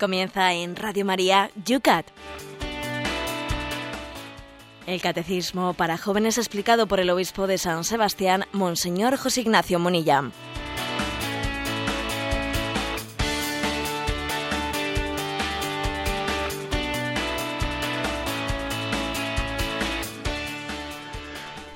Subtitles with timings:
[0.00, 2.06] Comienza en Radio María Yucat.
[4.86, 10.30] El Catecismo para Jóvenes explicado por el Obispo de San Sebastián, Monseñor José Ignacio Munilla.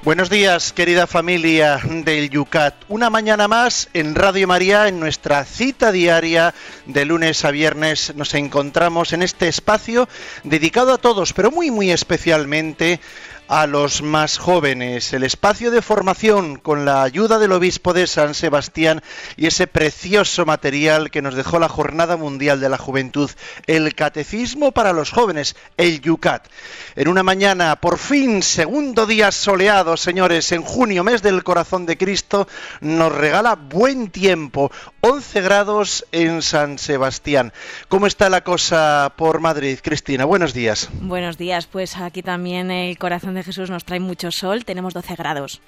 [0.04, 2.74] Buenos días, querida familia del Yucat.
[2.90, 6.52] Una mañana más en Radio María, en nuestra cita diaria
[6.84, 10.06] de lunes a viernes, nos encontramos en este espacio
[10.42, 13.00] dedicado a todos, pero muy, muy especialmente
[13.48, 18.34] a los más jóvenes, el espacio de formación con la ayuda del obispo de San
[18.34, 19.02] Sebastián
[19.36, 23.30] y ese precioso material que nos dejó la Jornada Mundial de la Juventud,
[23.66, 26.48] el Catecismo para los jóvenes, el Yucat.
[26.96, 31.98] En una mañana, por fin, segundo día soleado, señores, en junio, mes del corazón de
[31.98, 32.48] Cristo,
[32.80, 34.70] nos regala buen tiempo,
[35.00, 37.52] 11 grados en San Sebastián.
[37.88, 40.24] ¿Cómo está la cosa por Madrid, Cristina?
[40.24, 40.88] Buenos días.
[41.00, 45.14] Buenos días, pues aquí también el corazón de Jesús nos trae mucho sol, tenemos 12
[45.16, 45.60] grados.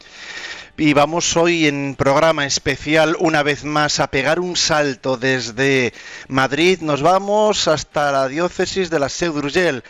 [0.76, 5.92] Y vamos hoy en programa especial una vez más a pegar un salto desde
[6.28, 6.80] Madrid.
[6.80, 9.82] Nos vamos hasta la diócesis de la Seu d'Urgell.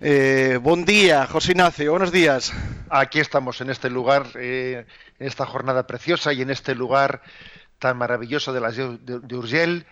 [0.00, 2.52] Eh, buen día, José Ignacio, buenos días.
[2.90, 4.86] Aquí estamos en este lugar, eh,
[5.18, 7.22] en esta jornada preciosa y en este lugar
[7.78, 9.86] tan maravilloso de la Seu d'Urgell.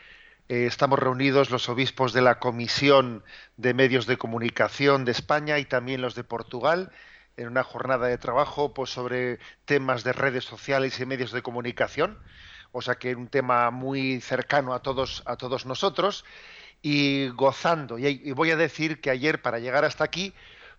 [0.49, 3.25] Eh, estamos reunidos los obispos de la Comisión
[3.57, 6.93] de Medios de Comunicación de España y también los de Portugal
[7.37, 12.19] en una jornada de trabajo pues, sobre temas de redes sociales y medios de comunicación,
[12.73, 16.25] o sea que un tema muy cercano a todos, a todos nosotros,
[16.83, 17.99] y gozando.
[17.99, 20.35] Y, voy a decir que ayer, para llegar hasta aquí,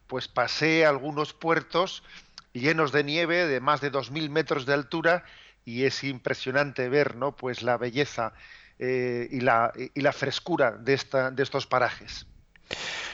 [0.07, 2.03] pues pasé algunos puertos
[2.51, 5.23] llenos de nieve de más de 2.000 metros de altura
[5.65, 7.35] y es impresionante ver ¿no?
[7.35, 8.33] pues la belleza
[8.77, 12.27] eh, y, la, y la frescura de, esta, de estos parajes.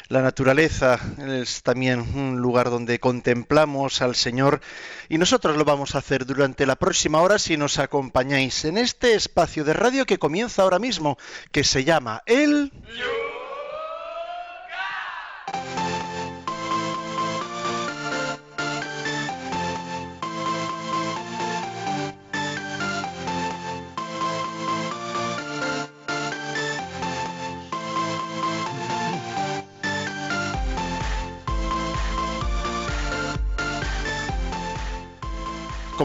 [0.10, 4.60] La naturaleza es también un lugar donde contemplamos al Señor
[5.08, 9.14] y nosotros lo vamos a hacer durante la próxima hora si nos acompañáis en este
[9.14, 11.20] espacio de radio que comienza ahora mismo,
[11.52, 12.72] que se llama El...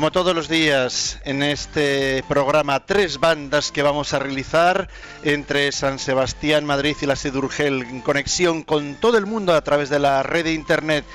[0.04, 4.90] Como todos los días en este programa, tres bandas que vamos a realizar
[5.22, 9.88] entre San Sebastián, Madrid y la Sedurgel, en conexión con todo el mundo a través
[9.88, 11.06] de la red de Internet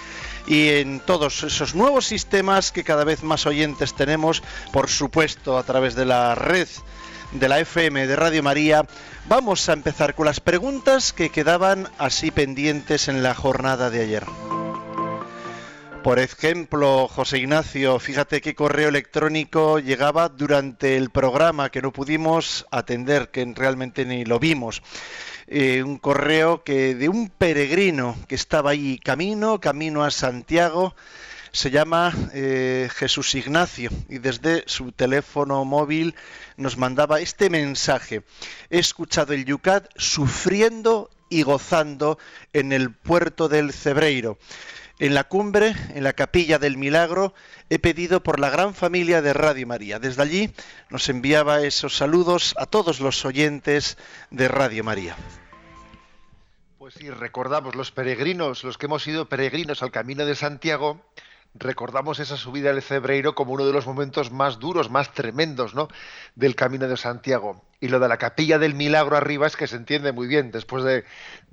[0.47, 4.41] y en todos esos nuevos sistemas que cada vez más oyentes tenemos,
[4.73, 6.67] por supuesto a través de la red
[7.31, 8.87] de la FM de Radio María,
[9.27, 14.25] vamos a empezar con las preguntas que quedaban así pendientes en la jornada de ayer.
[16.03, 22.65] Por ejemplo, José Ignacio, fíjate qué correo electrónico llegaba durante el programa que no pudimos
[22.71, 24.81] atender, que realmente ni lo vimos.
[25.47, 30.95] Eh, un correo que de un peregrino que estaba ahí camino, camino a Santiago,
[31.51, 36.15] se llama eh, Jesús Ignacio y desde su teléfono móvil
[36.55, 38.23] nos mandaba este mensaje.
[38.69, 42.17] He escuchado el Yucat sufriendo y gozando
[42.53, 44.37] en el puerto del Cebreiro.
[44.99, 47.33] En la cumbre, en la capilla del milagro,
[47.69, 49.97] he pedido por la gran familia de Radio María.
[49.97, 50.53] Desde allí
[50.89, 53.97] nos enviaba esos saludos a todos los oyentes
[54.29, 55.15] de Radio María.
[56.77, 60.99] Pues sí, recordamos los peregrinos, los que hemos sido peregrinos al Camino de Santiago,
[61.55, 65.87] recordamos esa subida del Cebreiro como uno de los momentos más duros, más tremendos, ¿no?
[66.35, 67.63] del Camino de Santiago.
[67.79, 70.83] Y lo de la capilla del milagro arriba es que se entiende muy bien, después
[70.83, 71.05] de,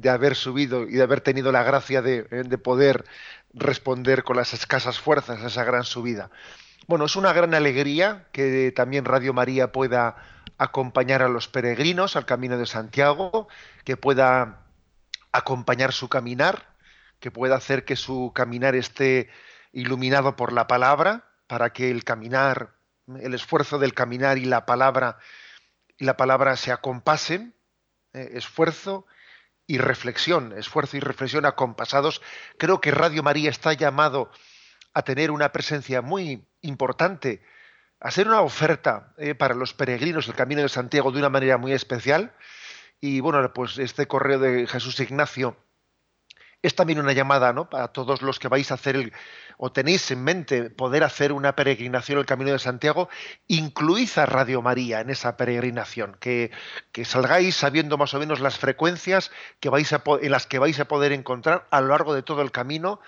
[0.09, 3.05] haber subido y de haber tenido la gracia de, de poder
[3.55, 6.31] responder con las escasas fuerzas a esa gran subida.
[6.87, 10.17] Bueno, es una gran alegría que también Radio María pueda
[10.59, 13.49] acompañar a los peregrinos al Camino de Santiago,
[13.85, 14.61] que pueda
[15.32, 16.75] acompañar su caminar,
[17.20, 19.29] que pueda hacer que su caminar esté
[19.76, 22.75] iluminado por la palabra, para que el caminar,
[23.20, 25.19] el esfuerzo del caminar y la palabra
[25.99, 27.55] y la palabra se acompasen,
[28.14, 29.06] eh, esfuerzo
[29.67, 32.23] y reflexión, esfuerzo y reflexión acompasados,
[32.58, 34.31] creo que Radio María está llamado
[34.94, 37.43] a tener una presencia muy importante,
[38.00, 41.58] a ser una oferta eh, para los peregrinos del Camino de Santiago de una manera
[41.58, 42.34] muy especial.
[42.99, 45.56] Y bueno, pues este correo de Jesús Ignacio
[46.62, 47.70] es también una llamada ¿no?
[47.70, 49.12] para todos los que vais a hacer el,
[49.58, 53.08] o tenéis en mente poder hacer una peregrinación el Camino de Santiago,
[53.47, 56.50] incluid a Radio María en esa peregrinación, que,
[57.05, 59.31] salgáis sabiendo más o menos las frecuencias
[59.61, 62.43] que vais a, en las que vais a poder encontrar a lo largo de todo
[62.43, 63.00] el camino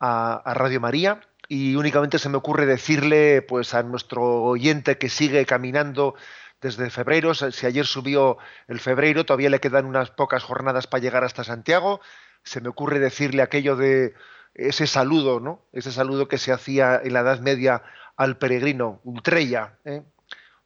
[0.00, 1.20] a, a Radio María.
[1.48, 6.16] Y únicamente se me ocurre decirle pues a nuestro oyente que sigue caminando
[6.60, 11.22] desde febrero, si ayer subió el febrero, todavía le quedan unas pocas jornadas para llegar
[11.22, 12.00] hasta Santiago,
[12.42, 14.14] se me ocurre decirle aquello de
[14.56, 15.62] ese saludo, ¿no?
[15.72, 17.82] Ese saludo que se hacía en la Edad Media
[18.16, 20.02] al peregrino, ultreya, ¿eh?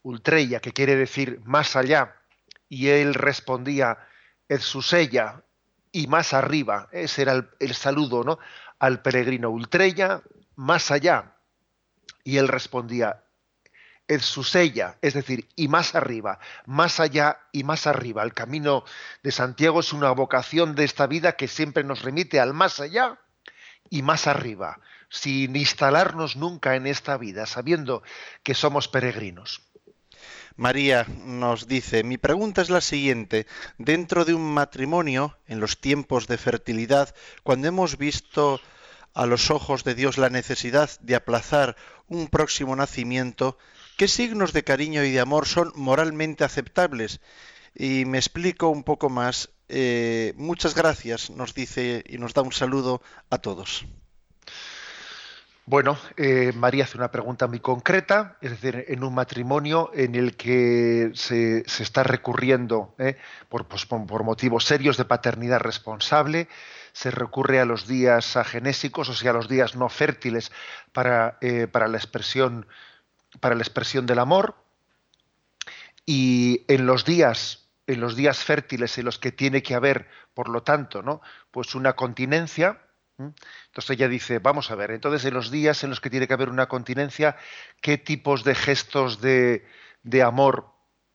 [0.03, 2.15] ultreya, que quiere decir más allá,
[2.69, 3.99] y él respondía,
[4.49, 5.43] es su sella,
[5.91, 8.39] y más arriba, ese era el, saludo, ¿no?
[8.79, 10.23] Al peregrino, ultreya,
[10.55, 11.35] más allá,
[12.23, 13.25] y él respondía,
[14.07, 18.23] es su sella, es decir, y más arriba, más allá y más arriba.
[18.23, 18.85] El camino
[19.25, 23.19] de Santiago es una vocación de esta vida que siempre nos remite al más allá
[23.91, 28.03] y más arriba, sin instalarnos nunca en esta vida, sabiendo
[28.43, 29.63] que somos peregrinos.
[30.57, 33.47] María nos dice, mi pregunta es la siguiente,
[33.77, 38.61] dentro de un matrimonio, en los tiempos de fertilidad, cuando hemos visto
[39.13, 41.77] a los ojos de Dios la necesidad de aplazar
[42.09, 43.59] un próximo nacimiento,
[44.01, 47.21] ¿Qué signos de cariño y de amor son moralmente aceptables?
[47.75, 49.51] Y me explico un poco más.
[49.69, 53.87] Eh, muchas gracias, nos dice y nos da un saludo a todos.
[55.67, 60.37] Bueno, eh, María hace una pregunta muy concreta, es decir, en un matrimonio en el
[60.37, 63.17] que se, está recurriendo eh,
[63.49, 66.49] pues, por, motivos serios de paternidad responsable,
[66.93, 70.51] se recurre a los días agenésicos, o sea, a los días no fértiles
[70.93, 71.39] para,
[71.71, 72.67] para la expresión
[73.39, 74.57] para la expresión del amor
[76.11, 80.49] y en los días en los días fértiles en los que tiene que haber, por
[80.49, 81.21] lo tanto, ¿no?
[81.53, 82.83] Pues una continencia.
[83.19, 86.35] Entonces ella dice, vamos a ver, entonces en los días en los que tiene que
[86.35, 87.37] haber una continencia,
[87.81, 89.67] ¿qué tipos de gestos de,
[90.03, 90.73] de amor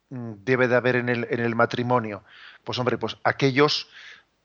[0.10, 2.24] debe de haber en el, en el, matrimonio?
[2.64, 3.90] Pues hombre, pues aquellos,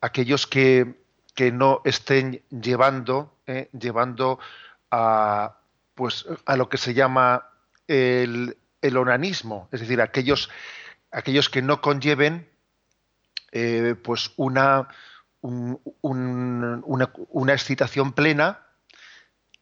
[0.00, 1.00] aquellos que,
[1.34, 3.68] que no estén llevando, ¿eh?
[3.72, 4.40] llevando
[4.90, 5.58] a,
[5.94, 7.50] pues, a lo que se llama
[7.88, 10.50] el, el onanismo, es decir, aquellos,
[11.10, 12.48] aquellos que no conlleven
[13.52, 14.88] eh, pues una,
[15.42, 18.66] una, excitación plena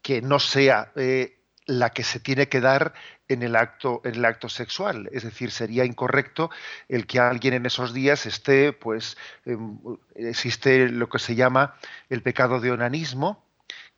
[0.03, 2.94] que no sea eh, la que se tiene que dar
[3.29, 5.09] en el acto en el acto sexual.
[5.12, 6.50] Es decir sería incorrecto
[6.88, 9.79] el que alguien en esos días esté pues em,
[10.14, 11.75] existe lo que se llama
[12.09, 13.44] el pecado de onanismo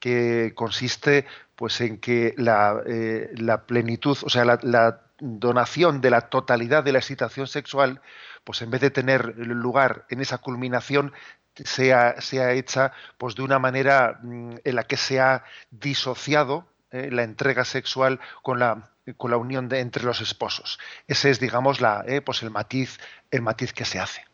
[0.01, 3.31] que consiste pues en que la, eh,
[3.67, 8.01] plenitud, o sea, la, donación de la totalidad de la excitación sexual,
[8.45, 11.13] pues en vez de tener lugar en esa culminación,
[11.55, 17.11] sea, sea hecha pues de una manera mm, en la que se ha disociado eh,
[17.11, 20.79] la entrega sexual con la, con la unión de, entre los esposos.
[21.07, 22.99] Ese es, digamos, la, eh, pues el matiz,
[23.31, 24.25] el matiz que se hace.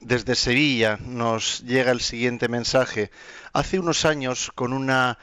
[0.00, 3.10] Desde Sevilla nos llega el siguiente mensaje.
[3.52, 5.18] Hace unos años, con una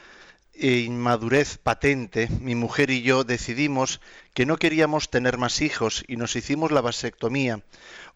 [0.58, 4.00] inmadurez patente, mi mujer y yo decidimos
[4.34, 7.62] que no queríamos tener más hijos y nos hicimos la vasectomía.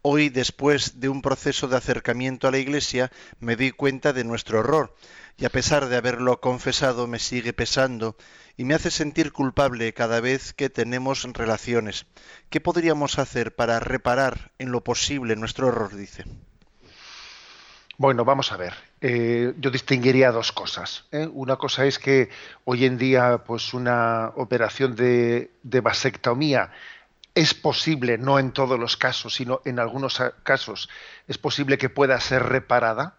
[0.02, 4.60] Hoy, después de un proceso de acercamiento a la Iglesia, me di cuenta de nuestro
[4.60, 4.94] error
[5.36, 8.16] y a pesar de haberlo confesado me sigue pesando
[8.56, 12.06] y me hace sentir culpable cada vez que tenemos relaciones.
[12.48, 15.94] ¿Qué podríamos hacer para reparar en lo posible nuestro error?
[15.94, 16.24] dice.
[18.00, 18.72] Bueno, vamos a ver.
[19.02, 21.04] Eh, yo distinguiría dos cosas.
[21.12, 21.28] ¿eh?
[21.34, 22.30] Una cosa es que
[22.64, 26.72] hoy en día, pues una operación de, vasectomía
[27.34, 30.88] es posible, no en todos los casos, sino en algunos casos,
[31.28, 33.18] es posible que pueda ser reparada.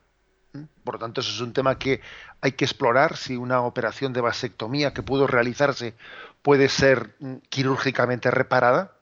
[0.84, 2.02] Por lo tanto, eso es un tema que
[2.42, 5.94] hay que explorar, si una operación de vasectomía que pudo realizarse
[6.42, 8.94] puede ser mm, quirúrgicamente reparada.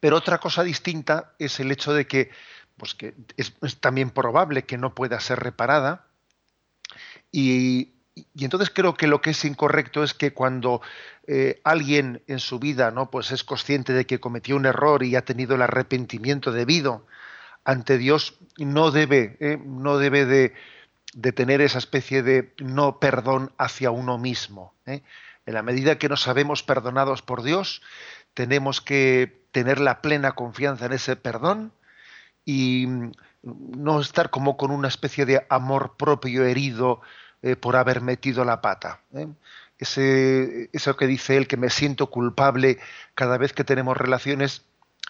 [0.00, 2.32] Pero otra cosa distinta es el hecho de que
[2.78, 6.06] pues que es, también probable que no pueda ser reparada.
[7.30, 7.92] Y,
[8.36, 10.80] entonces creo que lo que es incorrecto es que cuando
[11.26, 15.14] eh, alguien en su vida no pues es consciente de que cometió un error y
[15.14, 17.06] ha tenido el arrepentimiento debido
[17.62, 20.52] ante Dios no debe eh, no debe de,
[21.14, 25.02] de, tener esa especie de no perdón hacia uno mismo eh.
[25.46, 27.82] en la medida que nos sabemos perdonados por Dios
[28.34, 31.72] tenemos que tener la plena confianza en ese perdón
[32.48, 33.12] y mm,
[33.42, 37.02] no estar como con una especie de amor propio herido
[37.42, 39.02] eh, por haber metido la pata.
[39.12, 39.28] ¿eh?
[39.78, 42.78] Ese, eso que dice él, que me siento culpable
[43.14, 44.64] cada vez que tenemos relaciones,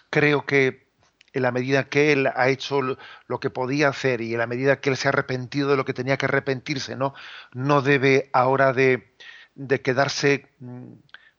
[0.09, 0.85] creo que
[1.31, 4.81] en la medida que él ha hecho lo que podía hacer y en la medida
[4.81, 7.13] que él se ha arrepentido de lo que tenía que arrepentirse, ¿no?
[7.53, 9.13] No debe ahora de,
[9.55, 10.91] de quedarse, mm,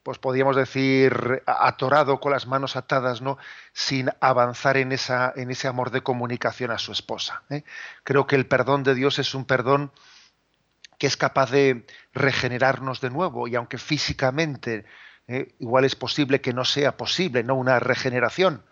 [0.03, 3.39] pues podríamos decir, atorado con las manos atadas, ¿no?
[3.73, 7.43] Sin avanzar en, esa, en ese amor de comunicación a su esposa.
[7.51, 7.65] ¿eh?
[8.03, 9.93] Creo que el perdón de Dios es un perdón
[10.99, 14.85] que es capaz de regenerarnos de nuevo y aunque físicamente
[15.29, 15.55] ¿eh?
[15.59, 18.65] igual es posible que no sea posible, no una regeneración,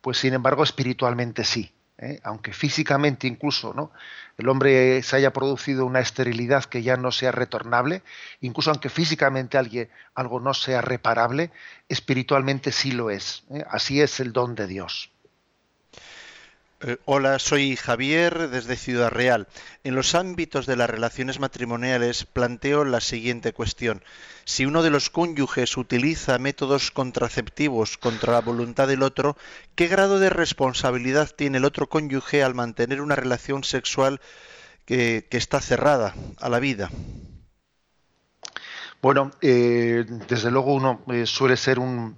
[0.00, 1.74] pues sin embargo espiritualmente sí.
[1.98, 2.20] ¿Eh?
[2.22, 3.90] Aunque físicamente incluso ¿no?
[4.36, 8.02] el hombre se haya producido una esterilidad que ya no sea retornable,
[8.40, 11.50] incluso aunque físicamente alguien, algo no sea reparable,
[11.88, 13.44] espiritualmente sí lo es.
[13.50, 13.64] ¿eh?
[13.68, 15.10] Así es el don de Dios.
[16.80, 19.48] Eh, hola, soy Javier desde Ciudad Real.
[19.82, 24.04] En los ámbitos de las relaciones matrimoniales planteo la siguiente cuestión.
[24.44, 29.36] Si uno de los cónyuges utiliza métodos contraceptivos contra la voluntad del otro,
[29.74, 34.20] ¿qué grado de responsabilidad tiene el otro cónyuge al mantener una relación sexual
[34.84, 36.90] que, está cerrada a la vida?
[39.02, 42.16] Bueno, eh, desde luego uno eh, suele ser un,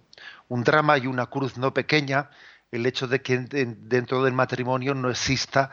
[0.48, 2.28] un drama y una cruz no pequeña
[2.72, 5.72] el hecho de que dentro del matrimonio no exista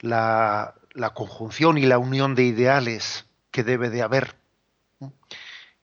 [0.00, 0.74] la,
[1.14, 4.36] conjunción y la unión de ideales que debe de haber.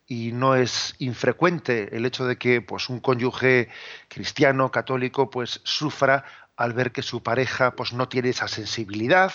[0.06, 3.68] Y no es infrecuente el hecho de que pues, un cónyuge
[4.08, 6.24] cristiano, católico, pues sufra
[6.56, 9.32] al ver que su pareja pues, no tiene esa sensibilidad,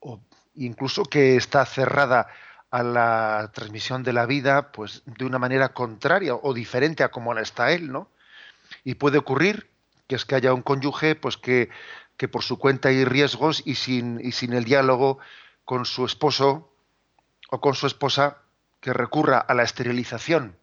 [0.00, 0.20] o
[0.54, 2.28] incluso que está cerrada
[2.70, 7.32] a la transmisión de la vida pues de una manera contraria o diferente a como
[7.32, 8.08] la está él, ¿no?
[8.82, 9.70] Y puede ocurrir
[10.06, 11.70] que es que haya un cónyuge pues que,
[12.16, 15.18] que por su cuenta hay riesgos y sin, y sin el diálogo
[15.64, 16.70] con su esposo
[17.50, 18.38] o con su esposa
[18.80, 20.58] que recurra a la esterilización,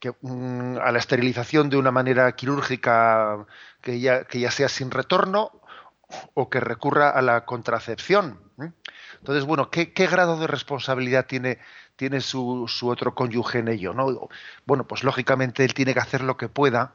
[0.00, 3.46] que, mm, a la esterilización de una manera quirúrgica
[3.82, 5.52] que ya, que ya sea sin retorno
[6.34, 8.40] o que recurra a la contracepción.
[9.18, 11.58] Entonces, bueno, ¿qué, ¿qué, grado de responsabilidad tiene,
[11.96, 13.92] tiene su, su, otro cónyuge en ello?
[13.92, 14.28] ¿no?
[14.64, 16.94] Bueno, pues lógicamente él tiene que hacer lo que pueda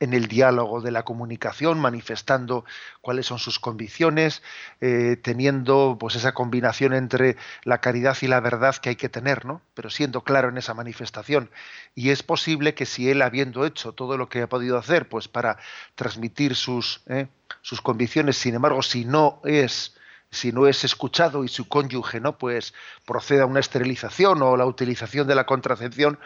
[0.00, 2.64] en el diálogo de la comunicación, manifestando
[3.02, 4.42] cuáles son sus convicciones,
[4.80, 9.44] eh, teniendo pues esa combinación entre la caridad y la verdad que hay que tener,
[9.44, 9.60] ¿no?
[9.74, 11.50] Pero siendo claro en esa manifestación.
[11.94, 15.28] Y es posible que si él habiendo hecho todo lo que ha podido hacer, pues
[15.28, 15.58] para
[15.94, 17.28] transmitir sus, ¿eh?
[17.60, 19.94] sus convicciones, sin embargo, si no es
[20.32, 22.72] si no es escuchado y su cónyuge no pues
[23.04, 26.20] proceda a una esterilización o la utilización de la contracepción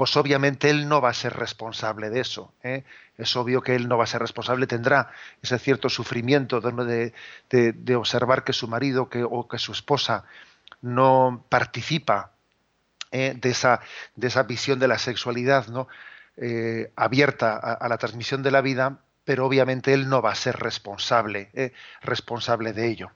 [0.00, 2.54] pues obviamente él no va a ser responsable de eso.
[2.62, 2.84] ¿eh?
[3.18, 5.10] Es obvio que él no va a ser responsable, tendrá
[5.42, 10.24] ese cierto sufrimiento de, observar que su marido o que su esposa
[10.80, 12.32] no participa
[13.12, 13.34] ¿eh?
[13.36, 13.82] de, esa,
[14.16, 15.86] de esa visión de la sexualidad ¿no?
[16.38, 20.56] Eh, abierta a, la transmisión de la vida, pero obviamente él no va a ser
[20.56, 21.50] responsable,
[22.00, 23.10] responsable de ello.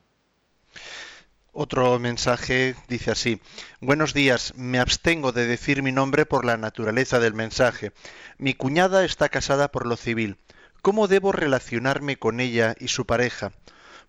[1.56, 3.40] Otro mensaje dice así,
[3.80, 7.92] buenos días, me abstengo de decir mi nombre por la naturaleza del mensaje.
[8.38, 10.36] Mi cuñada está casada por lo civil.
[10.82, 13.52] ¿Cómo debo relacionarme con ella y su pareja?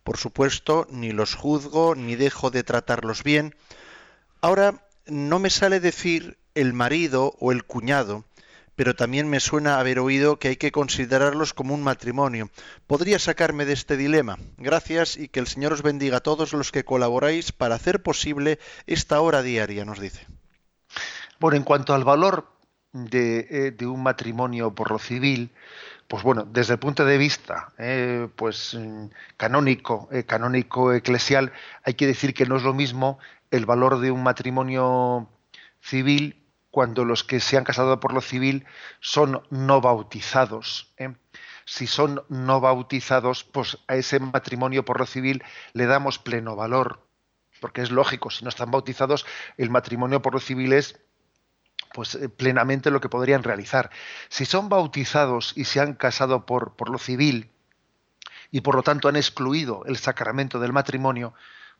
[0.03, 3.55] Por supuesto, ni los juzgo ni dejo de tratarlos bien.
[4.41, 8.25] Ahora, no me sale decir el marido o el cuñado,
[8.75, 12.49] pero también me suena haber oído que hay que considerarlos como un matrimonio.
[12.87, 14.37] ¿Podría sacarme de este dilema?
[14.57, 18.59] Gracias y que el Señor os bendiga a todos los que colaboráis para hacer posible
[18.85, 20.27] esta hora diaria, nos dice.
[21.39, 22.47] Bueno, en cuanto al valor
[22.91, 25.51] de, eh, un matrimonio por lo civil,
[26.07, 31.51] pues bueno, desde el punto de vista eh, pues mm, canónico, eh, canónico eclesial,
[31.83, 33.19] hay que decir que no es lo mismo
[33.51, 35.29] el valor de un matrimonio
[35.81, 36.44] civil
[36.75, 38.65] cuando los que se han casado por lo civil
[38.99, 40.93] son no bautizados.
[40.97, 41.15] ¿eh?
[41.63, 45.41] Si son no bautizados, pues a ese matrimonio por lo civil
[45.71, 47.07] le damos pleno valor,
[47.61, 50.99] porque es lógico, si no están bautizados, el matrimonio por lo civil es
[51.93, 53.89] pues eh, plenamente lo que podrían realizar.
[54.27, 57.51] Si son bautizados y se han casado por, por lo civil
[58.51, 61.35] y por lo tanto han excluido el sacramento del matrimonio,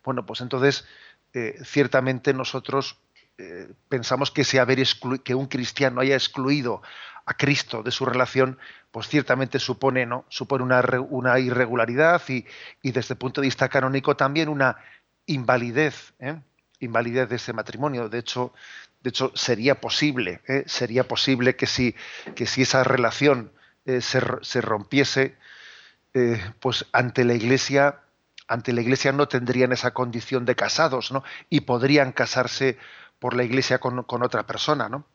[0.06, 0.86] bueno, pues entonces
[1.34, 2.98] eh, ciertamente nosotros
[3.38, 4.82] eh, pensamos que, haber
[5.24, 6.82] que un cristiano haya excluido
[7.26, 8.58] a Cristo de su relación,
[8.92, 10.24] pues ciertamente supone, ¿no?
[10.30, 12.46] supone una, una irregularidad y,
[12.82, 14.78] desde el punto de vista canónico también una
[15.26, 16.40] invalidez, ¿eh?
[16.80, 18.08] invalidez de ese matrimonio.
[18.08, 18.54] De hecho,
[19.02, 20.64] de hecho sería posible, ¿eh?
[20.68, 21.94] sería posible que si,
[22.36, 23.52] que si esa relación
[23.86, 25.36] se, se, rompiese,
[26.60, 28.02] pues ante la Iglesia
[28.48, 31.24] ante la Iglesia no tendrían esa condición de casados, ¿no?
[31.50, 32.78] Y podrían casarse
[33.20, 35.06] por la iglesia con, otra persona, ¿no?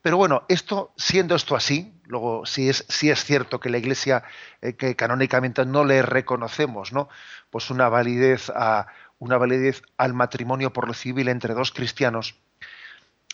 [0.00, 4.24] Pero bueno, esto, siendo esto así, luego si es, es cierto que la Iglesia,
[4.60, 7.08] eh, que canónicamente no le reconocemos, ¿no?
[7.50, 8.88] Pues una validez a
[9.20, 12.34] una validez al matrimonio por lo civil entre dos cristianos.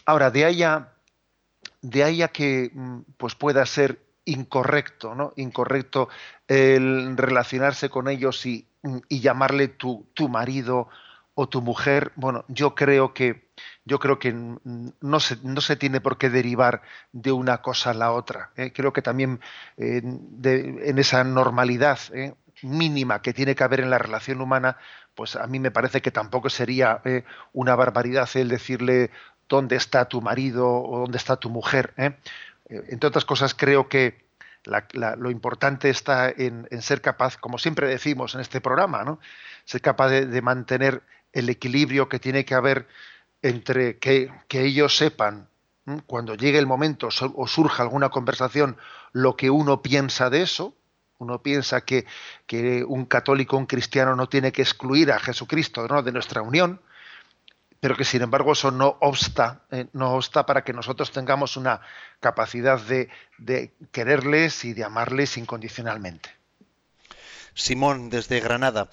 [0.05, 0.93] Ahora, de allá,
[1.81, 5.33] de allá que mm, pues pueda ser incorrecto, ¿no?
[5.37, 6.11] Incorrecto
[6.47, 8.69] el relacionarse con ellos y,
[9.09, 10.91] y llamarle tu, tu marido
[11.35, 13.48] o tu mujer, bueno, yo creo que
[13.89, 17.95] yo creo que no se, no se tiene por qué derivar de una cosa a
[17.95, 18.51] la otra.
[18.57, 18.71] ¿eh?
[18.73, 19.41] Creo que también
[19.79, 22.35] eh, en esa normalidad ¿eh?
[22.63, 24.77] mínima que tiene que haber en la relación humana,
[25.15, 27.03] pues a mí me parece que tampoco sería
[27.53, 29.11] una barbaridad el decirle
[29.49, 31.95] dónde está tu marido o dónde está tu mujer.
[32.69, 34.27] Entre otras cosas, creo que
[34.93, 39.19] lo importante está en, ser capaz, como siempre decimos en este programa, ¿no?
[39.65, 41.03] ser capaz de mantener
[41.33, 42.87] el equilibrio que tiene que haber
[43.43, 45.49] entre que, ellos sepan
[46.07, 48.77] cuando llegue el momento o surja alguna conversación
[49.13, 50.75] lo que uno piensa de eso,
[51.19, 52.07] uno piensa que,
[52.47, 56.81] que, un católico, un cristiano no tiene que excluir a Jesucristo de nuestra unión,
[57.81, 61.81] pero que sin embargo eso no obsta, eh, no obsta para que nosotros tengamos una
[62.21, 66.31] capacidad de, de quererles y de amarles incondicionalmente.
[67.55, 68.89] Simón, desde Granada.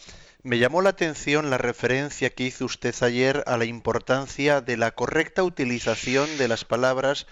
[0.46, 4.92] Me llamó la atención la referencia que hizo usted ayer a la importancia de la
[4.92, 7.26] correcta utilización de las palabras,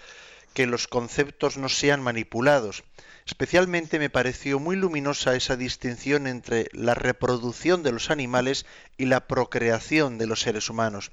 [0.52, 2.82] que los conceptos no sean manipulados.
[3.24, 8.66] Especialmente me pareció muy luminosa esa distinción entre la reproducción de los animales
[8.96, 11.12] y la procreación de los seres humanos.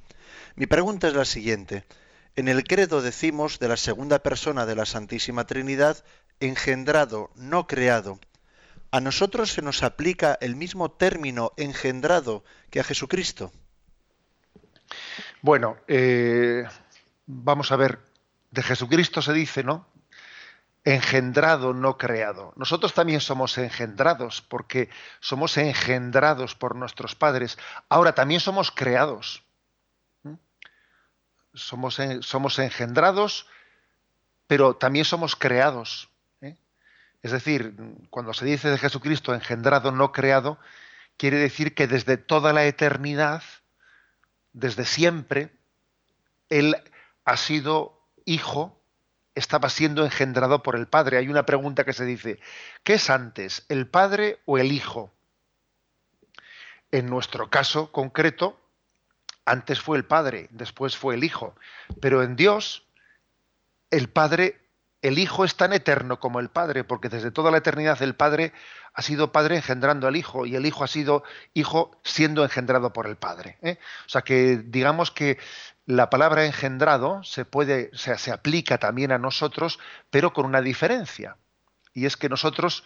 [0.55, 1.83] Mi pregunta es la siguiente.
[2.35, 6.03] En el credo decimos de la segunda persona de la Santísima Trinidad,
[6.39, 8.19] engendrado, no creado
[8.91, 13.51] a nosotros se nos aplica el mismo término engendrado que a Jesucristo.
[15.41, 16.65] Bueno, eh,
[17.25, 17.99] vamos a ver,
[18.51, 19.87] de Jesucristo se dice, ¿no?
[20.83, 22.53] Engendrado, no creado.
[22.57, 24.89] Nosotros también somos engendrados porque
[25.21, 27.57] somos engendrados por nuestros padres.
[27.87, 29.43] Ahora también somos creados.
[31.53, 33.47] Somos, somos engendrados,
[34.47, 36.10] pero también somos creados.
[37.23, 37.75] Es decir,
[38.09, 40.57] cuando se dice de Jesucristo engendrado, no creado,
[41.17, 43.43] quiere decir que desde toda la eternidad,
[44.53, 45.51] desde siempre,
[46.49, 46.75] Él
[47.25, 48.81] ha sido hijo,
[49.35, 51.17] estaba siendo engendrado por el Padre.
[51.17, 52.39] Hay una pregunta que se dice,
[52.83, 55.13] ¿qué es antes, el Padre o el Hijo?
[56.91, 58.59] En nuestro caso concreto,
[59.45, 61.55] antes fue el Padre, después fue el Hijo,
[62.01, 62.85] pero en Dios,
[63.91, 64.59] el Padre
[65.01, 68.53] el Hijo es tan eterno como el Padre, porque desde toda la eternidad el Padre
[68.93, 73.07] ha sido Padre engendrando al Hijo y el Hijo ha sido Hijo siendo engendrado por
[73.07, 73.57] el Padre.
[73.61, 73.77] ¿eh?
[74.05, 75.37] O sea que digamos que
[75.85, 81.37] la palabra engendrado se puede, se, se aplica también a nosotros, pero con una diferencia.
[81.93, 82.83] Y es que nosotros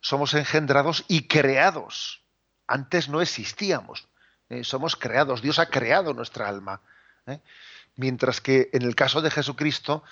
[0.00, 2.22] somos engendrados y creados.
[2.66, 4.08] Antes no existíamos.
[4.48, 4.64] ¿eh?
[4.64, 5.42] somos creados.
[5.42, 6.80] Dios ha creado nuestra alma.
[7.26, 7.40] ¿eh?
[7.96, 10.02] Mientras que en el caso de Jesucristo,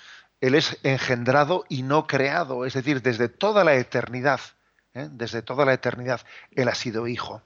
[0.43, 4.41] él es engendrado y no creado, es decir, desde toda la eternidad,
[4.93, 5.07] ¿eh?
[5.09, 6.19] desde toda la eternidad,
[6.51, 7.41] Él ha sido hijo.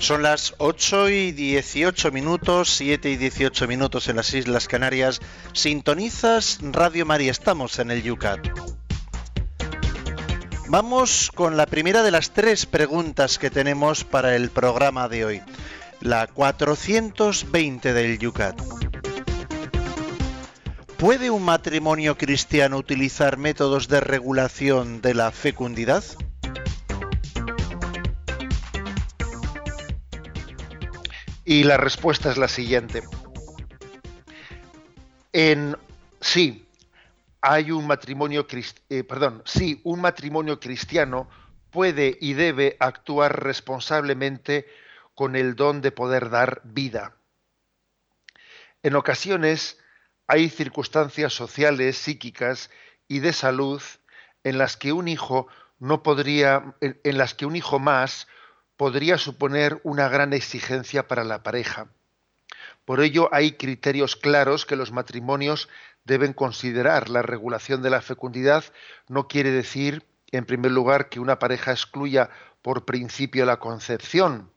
[0.00, 5.20] Son las 8 y 18 minutos, 7 y 18 minutos en las Islas Canarias.
[5.52, 8.79] Sintonizas Radio María, estamos en el Yucat.
[10.72, 15.42] Vamos con la primera de las tres preguntas que tenemos para el programa de hoy.
[16.00, 18.56] La 420 del Yucat.
[20.96, 26.04] ¿Puede un matrimonio cristiano utilizar métodos de regulación de la fecundidad?
[31.44, 33.02] Y la respuesta es la siguiente.
[35.32, 35.76] En
[36.20, 36.69] sí,
[37.40, 38.46] hay un matrimonio,
[38.88, 41.28] eh, perdón, sí, un matrimonio cristiano
[41.70, 44.66] puede y debe actuar responsablemente
[45.14, 47.16] con el don de poder dar vida.
[48.82, 49.78] En ocasiones
[50.26, 52.70] hay circunstancias sociales, psíquicas
[53.08, 53.82] y de salud
[54.44, 55.48] en las que un hijo
[55.78, 58.28] no podría, en las que un hijo más
[58.76, 61.88] podría suponer una gran exigencia para la pareja.
[62.90, 65.68] Por ello hay criterios claros que los matrimonios
[66.04, 67.08] deben considerar.
[67.08, 68.64] La regulación de la fecundidad
[69.06, 72.30] no quiere decir, en primer lugar, que una pareja excluya
[72.62, 74.50] por principio la concepción.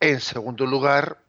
[0.00, 1.22] En segundo lugar,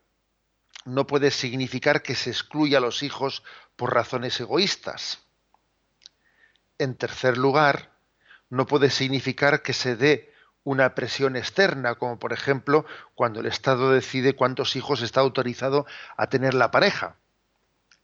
[0.84, 3.42] no puede significar que se excluya a los hijos
[3.78, 5.20] por razones egoístas.
[6.78, 7.94] En tercer lugar,
[8.50, 10.33] no puede significar que se dé
[10.64, 15.86] una presión externa, como por ejemplo cuando el Estado decide cuántos hijos está autorizado
[16.18, 17.16] a tener la pareja.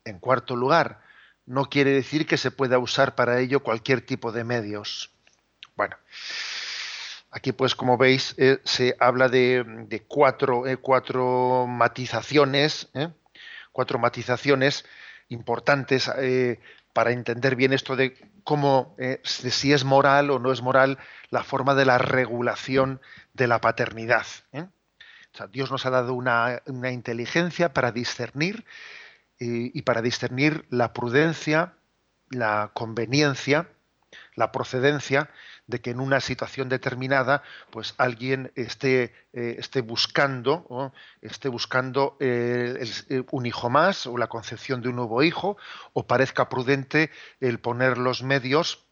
[0.06, 1.02] En cuarto lugar,
[1.46, 5.12] no quiere decir que se pueda usar para ello cualquier tipo de medios.
[5.76, 5.96] Bueno,
[7.32, 13.10] aquí pues como veis eh, se habla de, cuatro, eh, cuatro, matizaciones, ¿eh?
[13.72, 14.86] cuatro matizaciones
[15.30, 16.10] importantes
[16.94, 20.98] para entender bien esto de cómo, si es moral o no es moral
[21.30, 23.02] la forma de la regulación
[23.34, 24.26] de la paternidad.
[25.52, 28.66] Dios nos ha dado una, una inteligencia para discernir
[29.40, 31.74] y, para discernir la prudencia,
[32.30, 33.70] la conveniencia,
[34.36, 35.30] la procedencia
[35.70, 42.84] de que en una situación determinada pues alguien esté, eh, esté buscando esté buscando eh,
[43.32, 45.58] un hijo más o la concepción de un nuevo hijo
[45.94, 48.86] o parezca prudente el poner los medios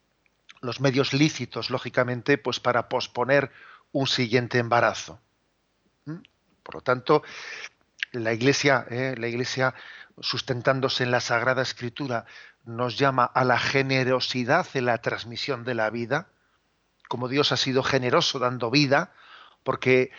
[0.62, 3.52] los medios lícitos lógicamente pues para posponer
[3.92, 5.20] un siguiente embarazo
[6.06, 6.22] ¿Mm?
[6.62, 7.24] por lo tanto
[8.12, 9.74] la iglesia eh, la iglesia
[10.20, 12.26] sustentándose en la Sagrada Escritura,
[12.66, 16.28] nos llama a la generosidad en la transmisión de la vida,
[17.08, 19.13] como Dios ha sido generoso dando vida,
[19.63, 20.12] porque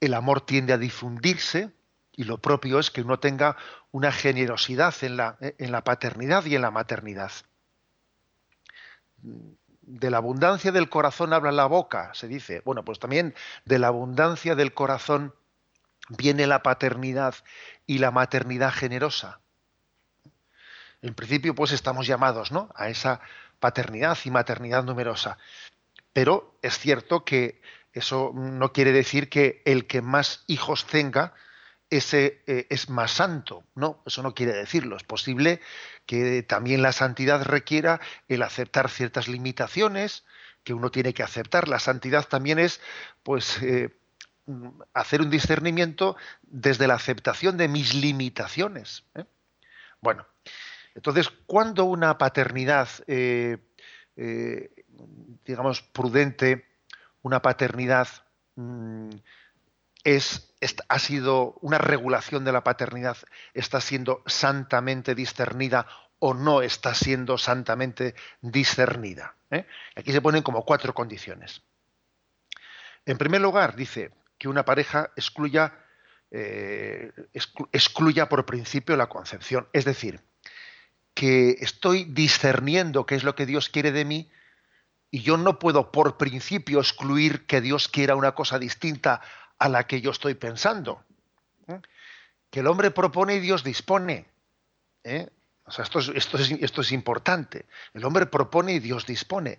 [0.00, 1.72] el amor tiende a difundirse
[2.12, 3.56] y lo propio es que uno tenga
[3.90, 7.30] una generosidad en la, paternidad y en la maternidad.
[9.18, 12.62] De la abundancia del corazón habla la boca, se dice.
[12.64, 13.34] Bueno, pues también
[13.66, 15.34] de la abundancia del corazón
[16.08, 17.34] viene la paternidad
[17.86, 19.40] y la maternidad generosa.
[21.02, 22.70] En principio, pues estamos llamados ¿no?
[22.74, 23.20] a esa
[23.60, 25.38] paternidad y maternidad numerosa.
[26.16, 27.60] Pero es cierto que
[27.92, 31.34] eso no quiere decir que el que más hijos tenga
[31.90, 33.64] ese eh, es más santo.
[33.74, 34.96] No, eso no quiere decirlo.
[34.96, 35.60] Es posible
[36.06, 40.24] que también la santidad requiera el aceptar ciertas limitaciones
[40.64, 41.68] que uno tiene que aceptar.
[41.68, 42.80] La santidad también es,
[43.22, 43.90] pues, eh,
[44.94, 49.04] hacer un discernimiento desde la aceptación de mis limitaciones.
[49.16, 49.24] ¿eh?
[50.00, 50.26] Bueno,
[50.94, 52.88] entonces, cuando una paternidad,
[55.44, 56.66] digamos, prudente,
[57.22, 58.08] una paternidad
[58.56, 59.10] mm,
[60.04, 60.54] es,
[60.88, 63.16] ha sido una regulación de la paternidad,
[63.54, 65.86] está siendo santamente discernida
[66.18, 69.34] o no está siendo santamente discernida.
[69.94, 71.62] Aquí se ponen como cuatro condiciones.
[73.04, 75.72] En primer lugar, dice, que una pareja excluya,
[76.30, 77.12] eh,
[77.72, 79.68] excluya por principio la concepción.
[79.72, 80.20] Es decir,
[81.14, 84.30] que estoy discerniendo qué es lo que Dios quiere de mí
[85.16, 89.22] y yo no puedo por principio excluir que Dios quiera una cosa distinta
[89.58, 91.02] a la que yo estoy pensando.
[91.68, 91.80] ¿eh?
[92.50, 94.26] Que el hombre propone y Dios dispone.
[95.04, 95.30] ¿eh?
[95.64, 97.64] O sea, esto es, esto, es, esto es importante.
[97.94, 99.58] El hombre propone y Dios dispone.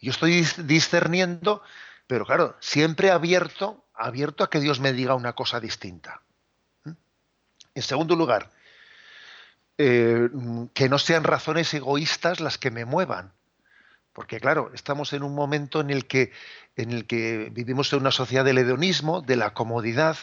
[0.00, 1.64] Yo estoy discerniendo,
[2.06, 6.22] pero claro, siempre abierto abierto a que Dios me diga una cosa distinta.
[6.84, 6.92] ¿Mm?
[7.74, 8.52] En segundo lugar,
[9.78, 10.28] eh,
[10.74, 13.32] que no sean razones egoístas las que me muevan.
[14.12, 16.32] Porque claro, estamos en un momento en el que,
[16.76, 20.16] en el que vivimos en una sociedad del hedonismo, de la comodidad,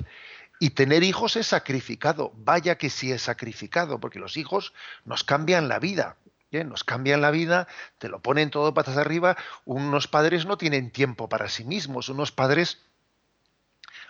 [0.59, 2.33] y tener hijos es sacrificado.
[2.35, 4.73] Vaya que sí es sacrificado, porque los hijos
[5.05, 6.17] nos cambian la vida.
[6.51, 7.67] Nos cambian la vida,
[7.99, 9.37] te lo ponen todo patas arriba.
[9.65, 12.79] Unos padres no tienen tiempo para sí mismos, unos padres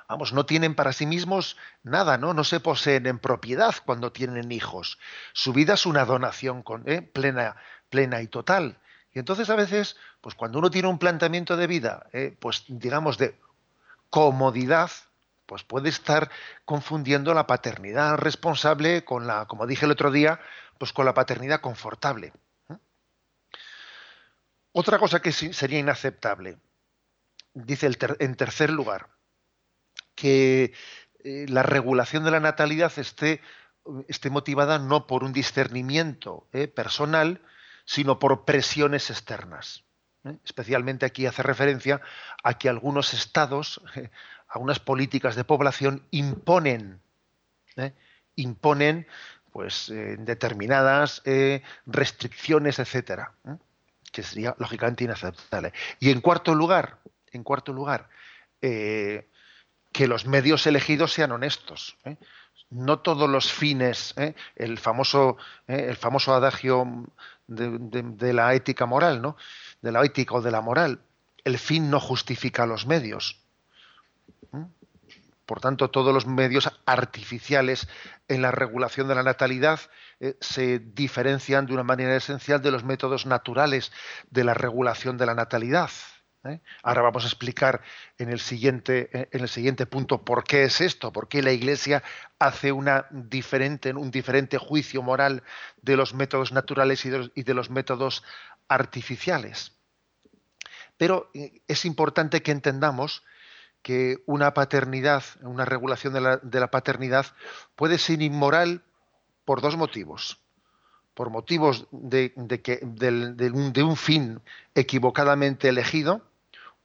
[0.07, 2.33] vamos, no tienen para sí mismos nada, ¿no?
[2.33, 4.97] No se poseen en propiedad cuando tienen hijos.
[5.33, 7.01] Su vida es una donación ¿eh?
[7.01, 7.57] plena,
[7.89, 8.79] plena y total.
[9.13, 12.35] Y entonces a veces, pues cuando uno tiene un planteamiento de vida, ¿eh?
[12.39, 13.39] pues digamos de
[14.09, 14.91] comodidad,
[15.45, 16.29] pues puede estar
[16.65, 20.39] confundiendo la paternidad responsable con la, como dije el otro día,
[20.77, 22.33] pues con la paternidad confortable.
[22.69, 22.75] ¿eh?
[24.73, 26.57] Otra cosa que sería inaceptable,
[27.55, 29.09] dice en tercer lugar,
[30.13, 30.73] que
[31.23, 33.41] eh, la regulación de la natalidad esté,
[34.07, 37.41] esté, motivada no por un discernimiento personal,
[37.89, 39.83] sino por presiones externas.
[40.23, 40.37] ¿eh?
[40.45, 42.01] Especialmente aquí hace referencia
[42.43, 43.81] a que algunos estados,
[44.47, 47.01] algunas políticas de población imponen,
[48.35, 49.07] imponen
[49.51, 51.23] pues determinadas
[51.87, 53.31] restricciones, etcétera,
[54.11, 55.73] que sería lógicamente inaceptable.
[55.99, 56.99] Y en cuarto lugar,
[57.31, 58.09] en cuarto lugar,
[59.91, 61.97] que los medios elegidos sean honestos.
[62.05, 62.17] ¿eh?
[62.69, 64.35] No todos los fines, ¿eh?
[64.55, 65.87] el, famoso, ¿eh?
[65.89, 66.85] el famoso adagio
[67.49, 69.35] de, la ética moral, ¿no?
[69.81, 70.99] de la ética o de la moral,
[71.43, 73.41] el fin no justifica los medios.
[75.45, 77.87] Por tanto, todos los medios artificiales
[78.27, 79.79] en la regulación de la natalidad
[80.39, 83.91] se diferencian de una manera esencial de los métodos naturales
[84.29, 85.89] de la regulación de la natalidad.
[86.45, 86.61] ¿Eh?
[86.83, 87.81] Ahora vamos a explicar
[88.17, 91.51] en el, siguiente, eh, en el siguiente punto por qué es esto, por qué la
[91.51, 92.03] Iglesia
[92.37, 95.43] hace una diferente, un diferente juicio moral
[95.81, 97.09] de los métodos naturales y
[97.43, 98.23] de los, métodos
[98.67, 99.73] artificiales.
[100.97, 103.23] Pero eh, es importante que entendamos
[103.81, 107.25] que una paternidad, una regulación de la, paternidad
[107.75, 108.83] puede ser inmoral
[109.45, 110.39] por dos motivos
[111.13, 112.31] por motivos de,
[112.63, 114.41] que, de, un, fin
[114.73, 116.28] equivocadamente elegido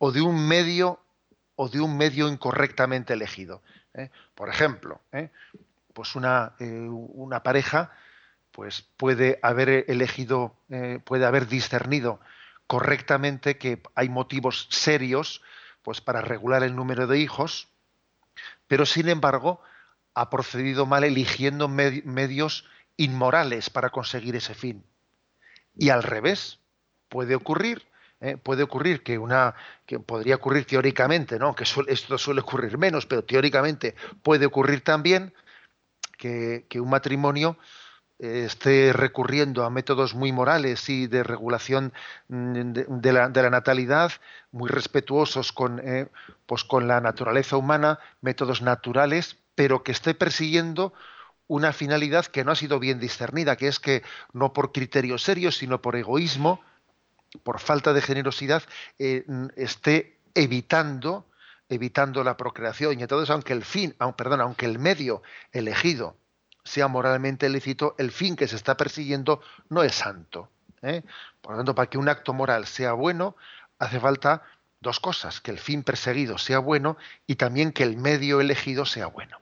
[0.04, 1.00] o de un medio
[1.56, 3.62] o de un medio incorrectamente elegido.
[3.94, 4.10] ¿eh?
[4.34, 5.30] Por ejemplo, ¿eh?
[5.94, 7.90] pues una, eh, una, pareja
[8.50, 10.56] pues puede haber elegido,
[11.04, 12.20] puede haber discernido
[12.66, 15.40] correctamente que hay motivos serios
[15.82, 17.68] pues para regular el número de hijos,
[18.68, 19.62] pero sin embargo
[20.12, 22.66] ha procedido mal eligiendo medios
[22.98, 24.84] inmorales para conseguir ese fin.
[25.78, 26.58] Y al revés,
[27.08, 27.93] puede ocurrir
[28.24, 28.37] ¿eh?
[28.38, 29.54] puede ocurrir que una,
[29.87, 31.54] que podría ocurrir teóricamente, ¿no?
[31.54, 35.32] que esto suele ocurrir menos, pero teóricamente puede ocurrir también
[36.16, 37.58] que, un matrimonio
[38.18, 41.92] eh, esté recurriendo a métodos muy morales y de regulación
[42.28, 44.12] mm, de, la, natalidad,
[44.52, 46.08] muy respetuosos con, eh,
[46.46, 50.94] pues con la naturaleza humana, métodos naturales, pero que esté persiguiendo
[51.46, 55.58] una finalidad que no ha sido bien discernida, que es que no por criterios serios,
[55.58, 56.62] sino por egoísmo,
[57.42, 58.62] por falta de generosidad,
[58.98, 59.24] eh,
[59.56, 61.26] esté evitando,
[61.68, 62.98] evitando la procreación.
[62.98, 66.16] Y entonces, aunque el fin, perdón, aunque el medio elegido
[66.64, 70.48] sea moralmente lícito, el fin que se está persiguiendo no es santo.
[70.82, 71.02] ¿eh?
[71.40, 73.36] Por lo tanto, para que un acto moral sea bueno,
[73.78, 74.42] hace falta
[74.80, 79.06] dos cosas, que el fin perseguido sea bueno y también que el medio elegido sea
[79.06, 79.38] bueno.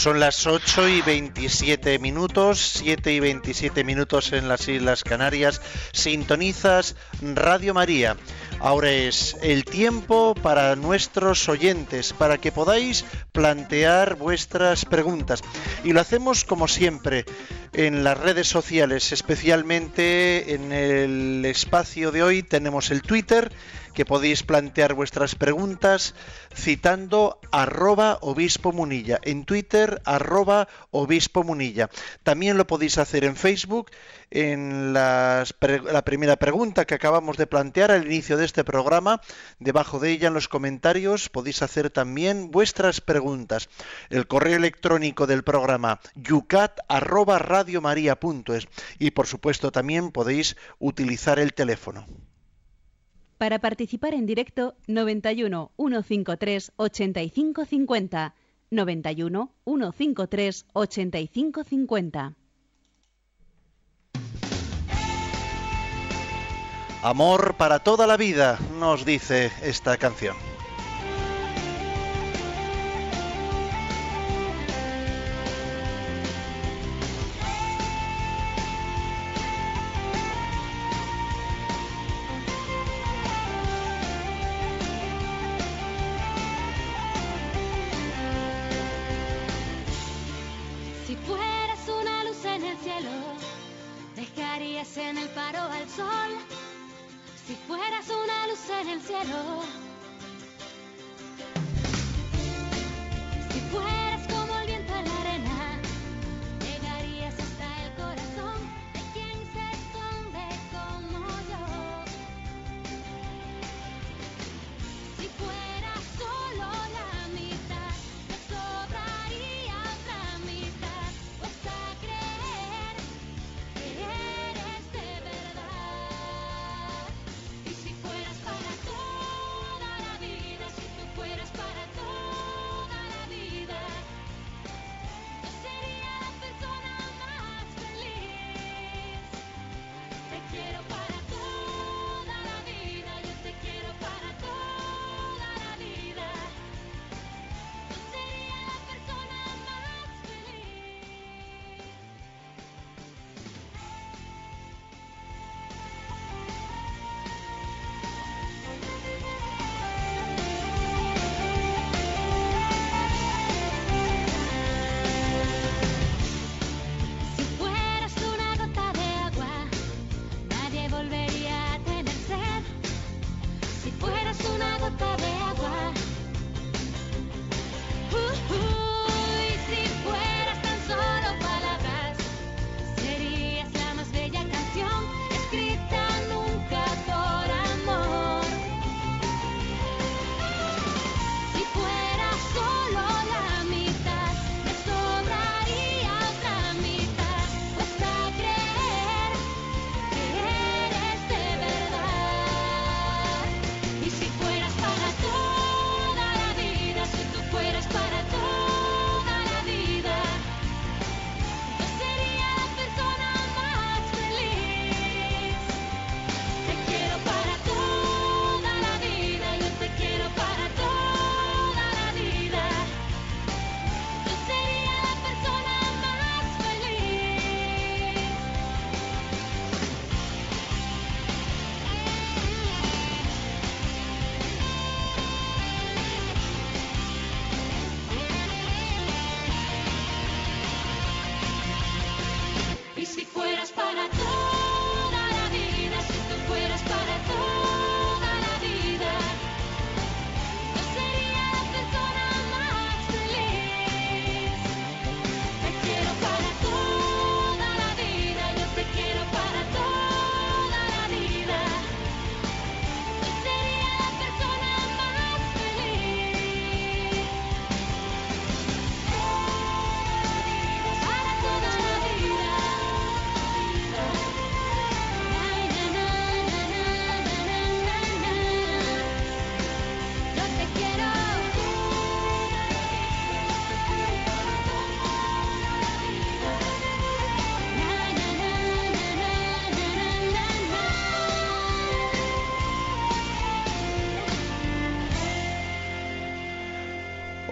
[0.00, 5.60] Son las 8 y 27 minutos, 7 y 27 minutos en las Islas Canarias.
[5.92, 8.16] Sintonizas Radio María.
[8.60, 15.42] Ahora es el tiempo para nuestros oyentes, para que podáis plantear vuestras preguntas.
[15.84, 17.26] Y lo hacemos como siempre
[17.74, 23.52] en las redes sociales, especialmente en el espacio de hoy tenemos el Twitter
[24.00, 26.14] que podéis plantear vuestras preguntas
[26.56, 31.90] citando arroba obispo munilla, en Twitter arroba obispo munilla.
[32.22, 33.90] También lo podéis hacer en Facebook,
[34.30, 35.44] en la
[36.06, 39.20] primera pregunta que acabamos de plantear al inicio de este programa,
[39.58, 43.68] debajo de ella en los comentarios podéis hacer también vuestras preguntas.
[44.08, 48.66] El correo electrónico del programa yucat arroba radiomaria.es
[48.98, 52.06] y por supuesto también podéis utilizar el teléfono.
[53.40, 58.34] Para participar en directo, 91 153 8550.
[58.70, 62.34] 91 153 8550.
[67.02, 70.49] Amor para toda la vida, nos dice esta canción.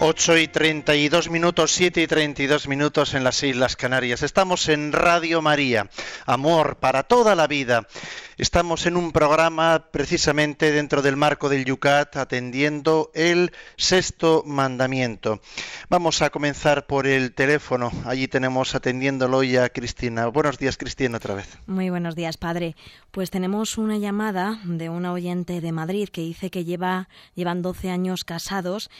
[0.01, 4.23] 8 y 32 minutos, 7 y 32 minutos en las Islas Canarias.
[4.23, 5.91] Estamos en Radio María,
[6.25, 7.89] amor para toda la vida.
[8.37, 15.41] Estamos en un programa precisamente dentro del marco del Yucat atendiendo el sexto mandamiento.
[15.89, 17.91] Vamos a comenzar por el teléfono.
[18.05, 20.29] Allí tenemos atendiéndolo ya Cristina.
[20.29, 21.59] Buenos días, Cristina, otra vez.
[21.67, 22.77] Muy buenos días, padre.
[23.11, 27.91] Pues tenemos una llamada de una oyente de Madrid que dice que lleva, llevan 12
[27.91, 28.91] años casados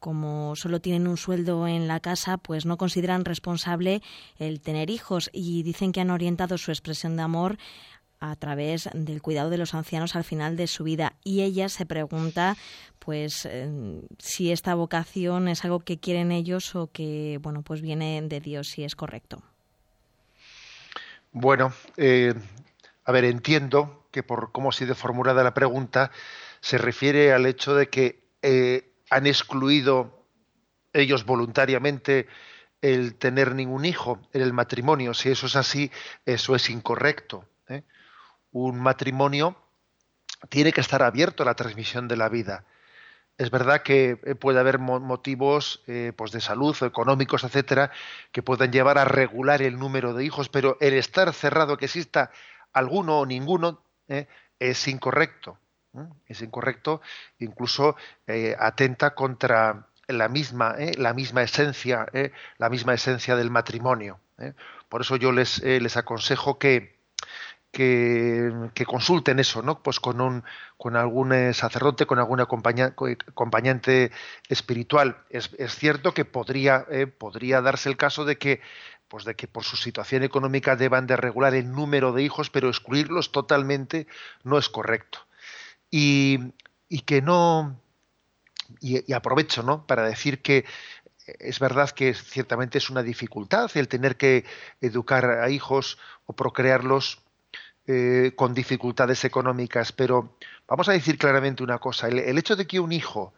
[0.00, 4.02] como solo tienen un sueldo en la casa, pues no consideran responsable
[4.38, 5.30] el tener hijos.
[5.32, 7.58] Y dicen que han orientado su expresión de amor
[8.20, 11.14] a través del cuidado de los ancianos al final de su vida.
[11.24, 12.56] Y ella se pregunta
[12.98, 18.20] pues eh, si esta vocación es algo que quieren ellos o que bueno pues viene
[18.22, 19.42] de Dios si es correcto.
[21.32, 22.34] Bueno eh,
[23.04, 26.10] a ver entiendo que por cómo ha sido formulada la pregunta
[26.60, 30.24] se refiere al hecho de que eh, han excluido
[30.92, 32.28] ellos voluntariamente
[32.80, 35.12] el tener ningún hijo en el matrimonio.
[35.12, 35.90] Si eso es así,
[36.24, 37.44] eso es incorrecto.
[37.68, 37.82] ¿eh?
[38.52, 39.56] Un matrimonio
[40.48, 42.64] tiene que estar abierto a la transmisión de la vida.
[43.36, 47.90] Es verdad que eh, puede haber motivos eh, pues de salud, económicos, etcétera,
[48.32, 52.30] que puedan llevar a regular el número de hijos, pero el estar cerrado, que exista
[52.72, 53.82] alguno o ninguno,
[54.58, 55.56] es incorrecto
[56.26, 57.00] es incorrecto,
[57.38, 63.50] incluso eh, atenta contra la misma, eh, la misma esencia, eh, la misma esencia del
[63.50, 64.20] matrimonio.
[64.88, 66.98] Por eso yo les, les aconsejo que,
[67.70, 69.82] que, consulten eso, ¿no?
[69.82, 70.44] Pues con un,
[70.78, 74.10] con algún sacerdote, con algún acompañante
[74.48, 75.18] espiritual.
[75.28, 76.86] Es, es, cierto que podría,
[77.18, 78.62] podría darse el caso de que
[79.08, 82.68] pues de que por su situación económica deban de regular el número de hijos, pero
[82.68, 84.06] excluirlos totalmente
[84.42, 85.26] no es correcto
[85.90, 86.52] y,
[87.06, 87.80] que no,
[88.80, 89.86] y, aprovecho ¿no?
[89.86, 90.64] para decir que
[91.38, 94.44] es verdad que ciertamente es una dificultad el tener que
[94.80, 97.22] educar a hijos o procrearlos
[97.86, 100.36] eh, con dificultades económicas, pero
[100.68, 103.32] vamos a decir claramente una cosa, el, hecho de que un hijo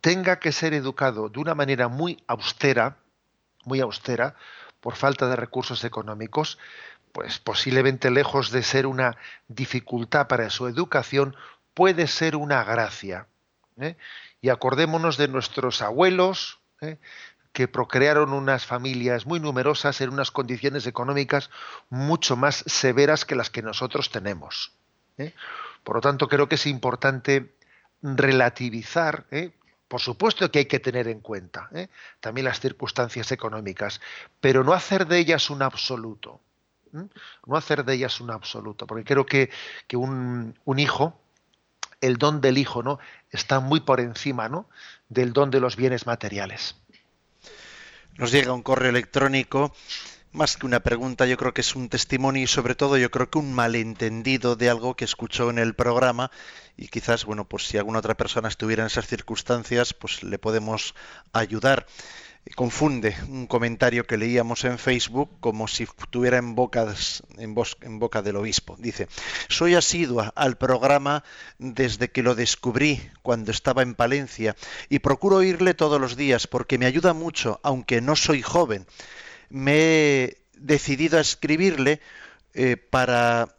[0.00, 2.98] tenga que ser educado de una manera muy austera,
[3.64, 4.34] muy austera,
[4.80, 6.58] por falta de recursos económicos,
[7.12, 9.16] pues posiblemente lejos de ser una
[9.48, 11.36] dificultad para su educación,
[11.74, 13.26] puede ser una gracia.
[13.80, 13.96] ¿eh?
[14.40, 16.98] Y acordémonos de nuestros abuelos, ¿eh?
[17.52, 21.50] que procrearon unas familias muy numerosas en unas condiciones económicas
[21.88, 24.72] mucho más severas que las que nosotros tenemos.
[25.18, 25.34] ¿eh?
[25.82, 27.54] Por lo tanto, creo que es importante
[28.02, 29.26] relativizar,
[29.88, 31.68] por supuesto que hay que tener en cuenta
[32.20, 34.00] también las circunstancias económicas,
[34.40, 36.40] pero no hacer de ellas un absoluto.
[36.92, 39.50] No hacer de ellas un absoluto, porque creo que,
[39.94, 41.20] un, hijo,
[42.00, 42.98] el don del hijo, ¿no?
[43.30, 44.68] está muy por encima ¿no?
[45.08, 46.76] del don de los bienes materiales.
[48.16, 49.74] Nos llega un correo electrónico
[50.32, 53.30] más que una pregunta, yo creo que es un testimonio y sobre todo yo creo
[53.30, 56.30] que un malentendido de algo que escuchó en el programa
[56.76, 60.94] y quizás, bueno, pues si alguna otra persona estuviera en esas circunstancias, pues le podemos
[61.32, 61.86] ayudar
[62.56, 66.56] confunde un comentario que leíamos en Facebook como si estuviera en
[67.38, 68.76] en, en boca del obispo.
[68.78, 69.08] Dice,
[69.48, 71.22] soy asidua al programa
[71.58, 74.56] desde que lo descubrí cuando estaba en Palencia
[74.88, 78.86] y procuro oírle todos los días porque me ayuda mucho, aunque no soy joven.
[79.50, 82.00] Me he decidido a escribirle
[82.54, 83.54] eh, para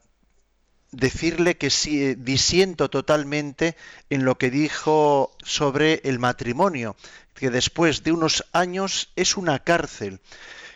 [0.92, 3.76] decirle que sí, disiento totalmente
[4.10, 6.96] en lo que dijo sobre el matrimonio,
[7.34, 10.20] que después de unos años es una cárcel.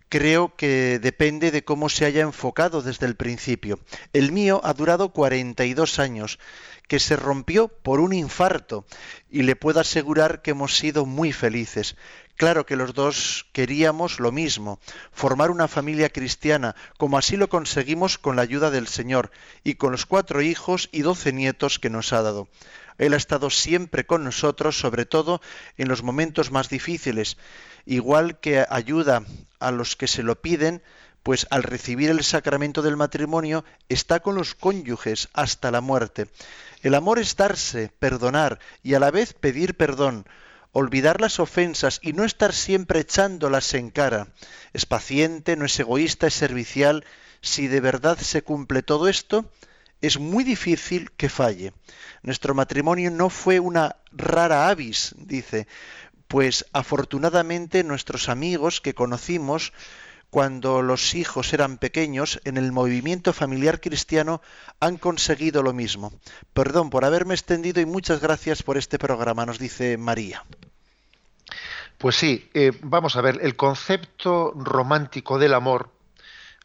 [0.10, 3.80] Creo que depende de cómo se haya enfocado desde el principio.
[4.14, 6.40] El mío ha durado 42 años,
[6.88, 8.86] que se rompió por un infarto,
[9.30, 11.96] y le puedo asegurar que hemos sido muy felices.
[12.38, 14.80] Claro que los dos queríamos lo mismo,
[15.12, 19.32] formar una familia cristiana, como así lo conseguimos con la ayuda del Señor,
[19.64, 22.48] y con los cuatro hijos y doce nietos que nos ha dado.
[22.98, 25.42] Él ha estado siempre con nosotros, sobre todo
[25.78, 27.38] en los momentos más difíciles,
[27.86, 29.24] igual que ayuda
[29.60, 30.82] a los que se lo piden,
[31.24, 36.28] pues al recibir el sacramento del matrimonio está con los cónyuges hasta la muerte.
[36.84, 40.28] El amor es darse, perdonar y a la vez pedir perdón,
[40.72, 44.28] olvidar las ofensas y no estar siempre echándolas en cara.
[44.72, 47.06] Es paciente, no es egoísta, es servicial.
[47.42, 49.50] Si de verdad se cumple todo esto,
[50.06, 51.74] es muy difícil que falle.
[52.22, 55.68] Nuestro matrimonio no fue una rara avis, dice,
[56.28, 59.74] pues afortunadamente nuestros amigos que conocimos
[60.30, 64.42] cuando los hijos eran pequeños en el movimiento familiar cristiano
[64.80, 66.12] han conseguido lo mismo.
[66.54, 70.44] Perdón por haberme extendido y muchas gracias por este programa, nos dice María.
[71.98, 75.90] Pues sí, eh, vamos a ver, el concepto romántico del amor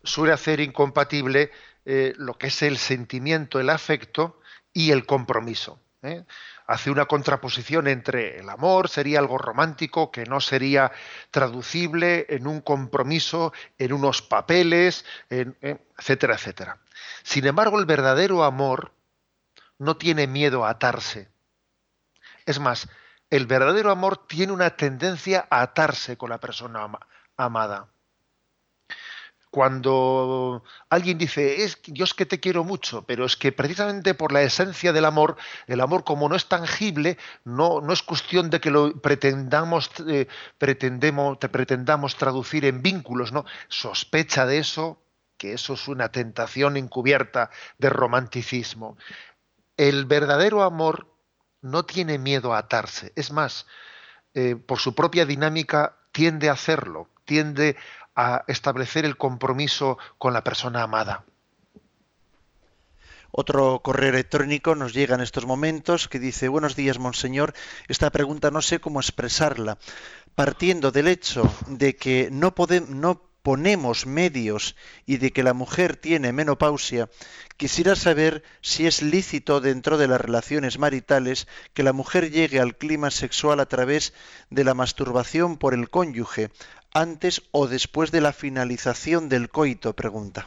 [0.03, 1.51] suele hacer incompatible
[1.85, 4.41] eh, lo que es el sentimiento, el afecto
[4.73, 5.81] y el compromiso.
[6.03, 6.25] ¿eh?
[6.67, 10.93] Hace una contraposición entre el amor, sería algo romántico que no sería
[11.31, 16.79] traducible en un compromiso, en unos papeles, etcétera, etcétera.
[17.23, 18.93] Sin embargo, el verdadero amor
[19.79, 21.29] no tiene miedo a atarse.
[22.47, 22.89] Es más,
[23.31, 26.89] el verdadero amor tiene una tendencia a atarse con la persona
[27.37, 27.89] amada.
[29.51, 34.31] Cuando alguien dice, es, yo es que te quiero mucho, pero es que precisamente por
[34.31, 35.37] la esencia del amor,
[35.67, 40.29] el amor como no es tangible, no, no es cuestión de que lo pretendamos, eh,
[40.59, 43.45] pretendemos, te pretendamos traducir en vínculos, ¿no?
[43.69, 45.03] Sospecha de eso,
[45.37, 48.97] que eso es una tentación encubierta de romanticismo.
[49.77, 51.09] El verdadero amor
[51.63, 53.13] no tiene miedo a atarse.
[53.17, 53.67] Es más,
[54.35, 57.77] eh, por su propia dinámica tiende a hacerlo, tiende
[58.15, 61.25] a establecer el compromiso con la persona amada.
[63.33, 67.55] Otro correo electrónico nos llega en estos momentos que dice, buenos días, monseñor,
[67.87, 69.79] esta pregunta no sé cómo expresarla.
[70.35, 72.53] Partiendo del hecho de que no,
[72.89, 77.09] no ponemos medios y de que la mujer tiene menopausia,
[77.57, 82.77] quisiera saber si es lícito dentro de las relaciones maritales que la mujer llegue al
[82.77, 84.13] clima sexual a través
[84.51, 86.51] de la masturbación por el cónyuge,
[86.95, 90.45] antes o después de la finalización del coito, pregunta.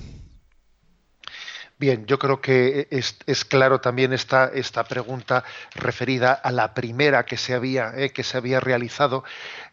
[1.79, 5.43] Bien, yo creo que es, claro también esta, esta, pregunta
[5.75, 9.23] referida a la primera que se había, eh, que se había realizado.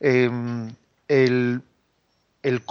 [0.01, 0.75] Em,
[1.07, 1.63] el,
[2.43, 2.63] el,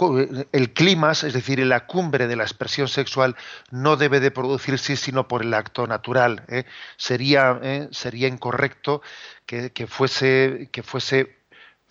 [0.52, 3.36] el es decir, la cumbre de la expresión sexual,
[3.70, 6.44] no debe de producirse sino por el acto natural.
[6.48, 6.64] ¿eh?
[6.96, 7.88] Sería, ¿eh?
[7.92, 9.02] sería incorrecto
[9.46, 11.39] que, fuese, que fuese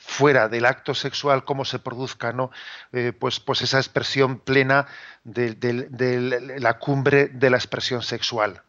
[0.09, 2.49] fuera del acto sexual como se produzca no
[2.91, 4.87] eh, pues pues esa expresión plena
[5.23, 8.63] de, la cumbre de la expresión sexual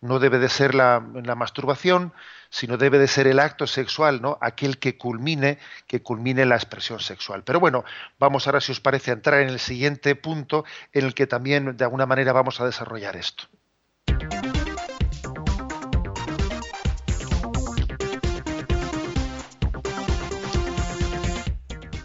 [0.00, 2.12] no debe de ser la, la masturbación
[2.50, 4.38] sino debe de ser el acto sexual, ¿no?
[4.40, 7.42] Aquel que culmine, que culmine la expresión sexual.
[7.44, 7.84] Pero bueno,
[8.18, 11.76] vamos ahora, si os parece, a entrar en el siguiente punto en el que también
[11.76, 13.44] de alguna manera vamos a desarrollar esto.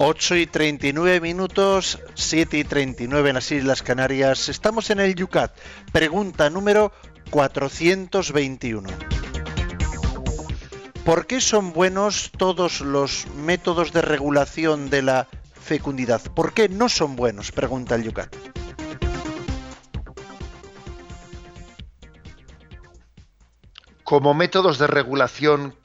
[0.03, 4.49] Ocho y 39 minutos, 7 y 39 en las Islas Canarias.
[4.49, 5.55] Estamos en el Yucat.
[5.91, 6.91] Pregunta número
[7.29, 8.89] 421.
[11.05, 16.19] ¿Por qué son buenos todos los métodos de regulación de la fecundidad?
[16.33, 17.51] ¿Por qué no son buenos?
[17.51, 18.35] Pregunta el Yucat.
[24.03, 25.75] Como métodos de regulación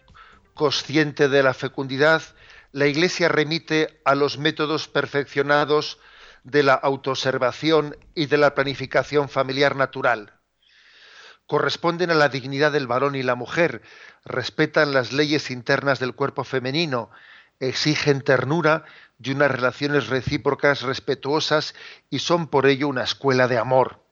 [0.55, 2.23] consciente de la fecundidad,
[2.77, 5.99] la Iglesia remite a los métodos perfeccionados
[6.45, 10.37] de la autoobservación y de la planificación familiar natural
[11.47, 13.83] corresponden a la dignidad del varón y la mujer,
[14.25, 17.11] respetan las leyes internas del cuerpo femenino,
[17.61, 18.85] exigen ternura
[19.23, 21.75] y unas relaciones recíprocas respetuosas
[22.11, 24.03] y son por ello una escuela de amor.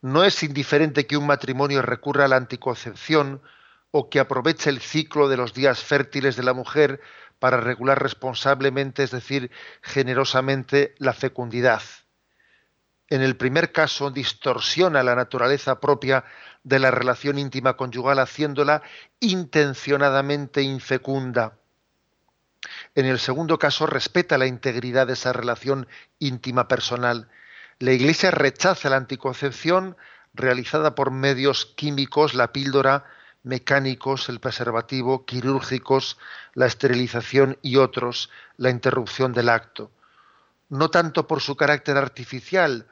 [0.00, 3.42] No es indiferente que un matrimonio recurra a la anticoncepción
[3.90, 7.00] o que aproveche el ciclo de los días fértiles de la mujer
[7.38, 9.50] para regular responsablemente, es decir,
[9.82, 11.82] generosamente, la fecundidad
[13.10, 16.24] en el primer caso distorsiona la naturaleza propia
[16.62, 18.82] de la relación íntima conyugal haciéndola
[19.20, 21.56] intencionadamente infecunda.
[22.94, 27.28] En el segundo caso respeta la integridad de esa relación íntima personal.
[27.78, 29.96] La Iglesia rechaza la anticoncepción
[30.34, 33.04] realizada por medios químicos, la píldora,
[33.42, 36.18] mecánicos, el preservativo, quirúrgicos,
[36.54, 39.90] la esterilización y otros, la interrupción del acto.
[40.68, 42.86] No tanto por su carácter artificial,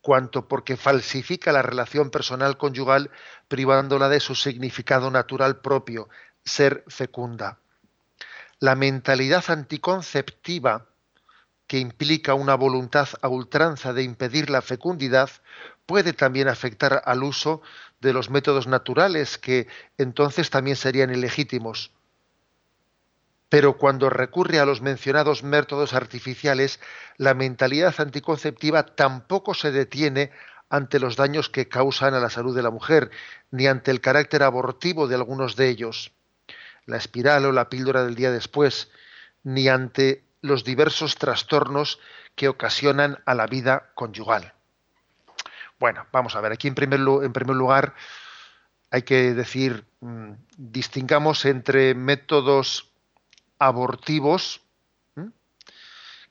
[0.00, 3.10] cuanto porque falsifica la relación personal conyugal
[3.48, 6.08] privándola de su significado natural propio,
[6.44, 7.58] ser fecunda.
[8.58, 10.86] La mentalidad anticonceptiva,
[11.66, 15.30] que implica una voluntad a ultranza de impedir la fecundidad,
[15.88, 17.62] puede también afectar al uso
[17.98, 21.92] de los métodos naturales, que entonces también serían ilegítimos.
[23.48, 26.78] Pero cuando recurre a los mencionados métodos artificiales,
[27.16, 30.30] la mentalidad anticonceptiva tampoco se detiene
[30.68, 33.10] ante los daños que causan a la salud de la mujer,
[33.50, 36.12] ni ante el carácter abortivo de algunos de ellos,
[36.84, 38.90] la espiral o la píldora del día después,
[39.42, 41.98] ni ante los diversos trastornos
[42.34, 44.52] que ocasionan a la vida conyugal.
[45.78, 47.94] Bueno, vamos a ver, aquí en primer, lugar
[48.90, 52.90] hay que decir, mm, distingamos entre métodos
[53.58, 54.62] abortivos,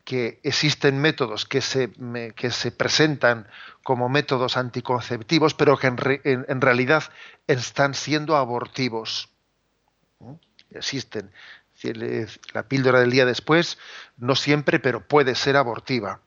[0.03, 1.91] que existen métodos que se,
[2.33, 3.45] que se, presentan
[3.83, 7.03] como métodos anticonceptivos, pero que en, realidad
[7.45, 9.29] están siendo abortivos.
[10.71, 11.29] Existen.
[12.53, 13.77] La píldora del día después,
[14.15, 16.21] no siempre, pero puede ser abortiva.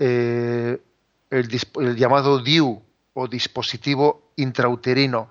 [0.00, 0.82] Eh,
[1.30, 2.82] el, llamado DIU
[3.14, 5.30] o dispositivo intrauterino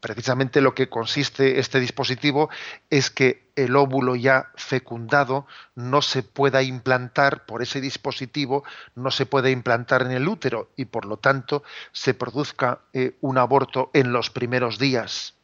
[0.00, 2.50] precisamente lo que consiste este dispositivo
[2.90, 8.62] es que el óvulo ya fecundado no se pueda implantar por ese dispositivo,
[8.94, 13.38] no se pueda implantar en el útero y por lo tanto se produzca eh, un
[13.38, 15.34] aborto en los primeros días.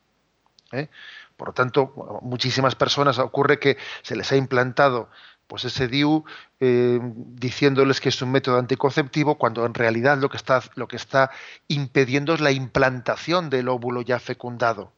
[0.70, 0.88] ¿eh?
[1.36, 5.08] Por lo tanto, muchísimas personas ocurre que se les ha implantado
[5.46, 6.24] pues ese DIU
[6.60, 10.96] eh, diciéndoles que es un método anticonceptivo cuando en realidad lo que está lo que
[10.96, 11.30] está
[11.68, 14.92] impidiendo es la implantación del óvulo ya fecundado.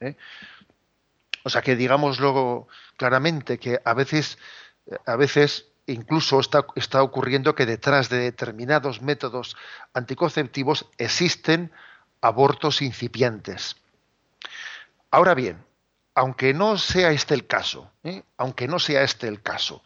[0.00, 0.16] ¿eh?
[1.42, 4.38] O sea que digámoslo claramente que a veces
[5.06, 9.56] a veces incluso está, está ocurriendo que detrás de determinados métodos
[9.94, 11.72] anticonceptivos existen
[12.20, 13.76] abortos incipientes.
[15.10, 15.64] Ahora bien,
[16.14, 18.22] aunque no sea este el caso, ¿eh?
[18.36, 19.82] aunque no sea este el caso,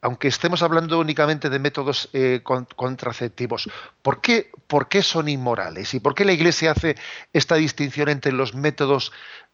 [0.00, 3.70] aunque estemos hablando únicamente de métodos eh, contraceptivos,
[4.02, 5.94] ¿por qué, ¿por qué, son inmorales?
[5.94, 6.96] ¿Y por qué la Iglesia hace
[7.32, 9.12] esta distinción entre los métodos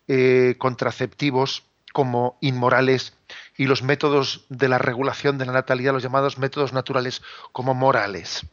[0.08, 3.14] eh, contraceptivos como inmorales
[3.58, 7.20] y los métodos de la regulación de la natalidad, los llamados métodos naturales,
[7.52, 8.46] como morales?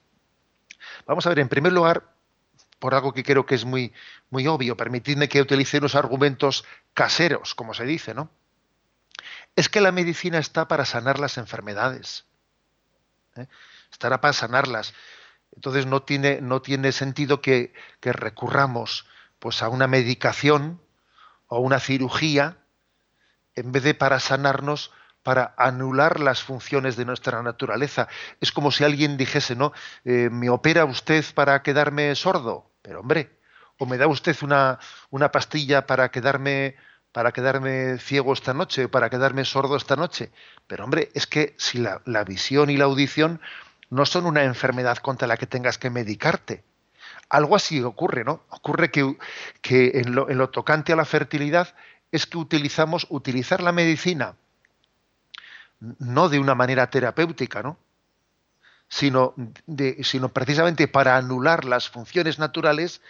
[1.08, 2.15] Vamos a ver, en primer lugar,
[2.86, 3.92] por algo que creo que es muy,
[4.30, 8.30] muy obvio, permitidme que utilice unos argumentos caseros, como se dice, ¿no?
[9.56, 12.26] Es que la medicina está para sanar las enfermedades.
[13.38, 13.48] ¿eh?
[13.92, 14.94] Estará para sanarlas.
[15.56, 19.08] Entonces no tiene, no tiene sentido que, que recurramos
[19.40, 20.80] pues, a una medicación
[21.48, 22.60] o una cirugía
[23.56, 24.92] en vez de para sanarnos
[25.26, 28.08] para anular las funciones de nuestra naturaleza.
[28.42, 29.74] Es como si alguien dijese, ¿no?
[30.04, 32.70] Eh, ¿Me opera usted para quedarme sordo?
[32.86, 33.40] Pero hombre,
[33.80, 34.78] o me da usted una,
[35.10, 36.76] una pastilla para quedarme
[37.12, 40.32] para quedarme ciego esta noche, para quedarme sordo esta noche.
[40.68, 43.40] Pero hombre, es que si la, visión y la audición
[43.90, 46.66] no son una enfermedad contra la que tengas que medicarte.
[47.30, 48.44] Algo así ocurre, ¿no?
[48.50, 49.16] Ocurre que,
[49.62, 51.74] que en, lo, en, lo, tocante a la fertilidad
[52.12, 54.36] es que utilizamos utilizar la medicina
[55.80, 57.78] no de una manera terapéutica, ¿no?
[58.88, 59.34] Sino,
[60.04, 63.02] sino precisamente para anular las funciones naturales,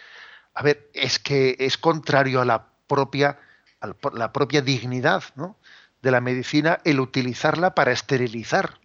[0.54, 3.38] a ver, es que es contrario a la propia,
[3.80, 5.58] a la propia dignidad ¿no?
[6.02, 8.80] de la medicina el utilizarla para esterilizar.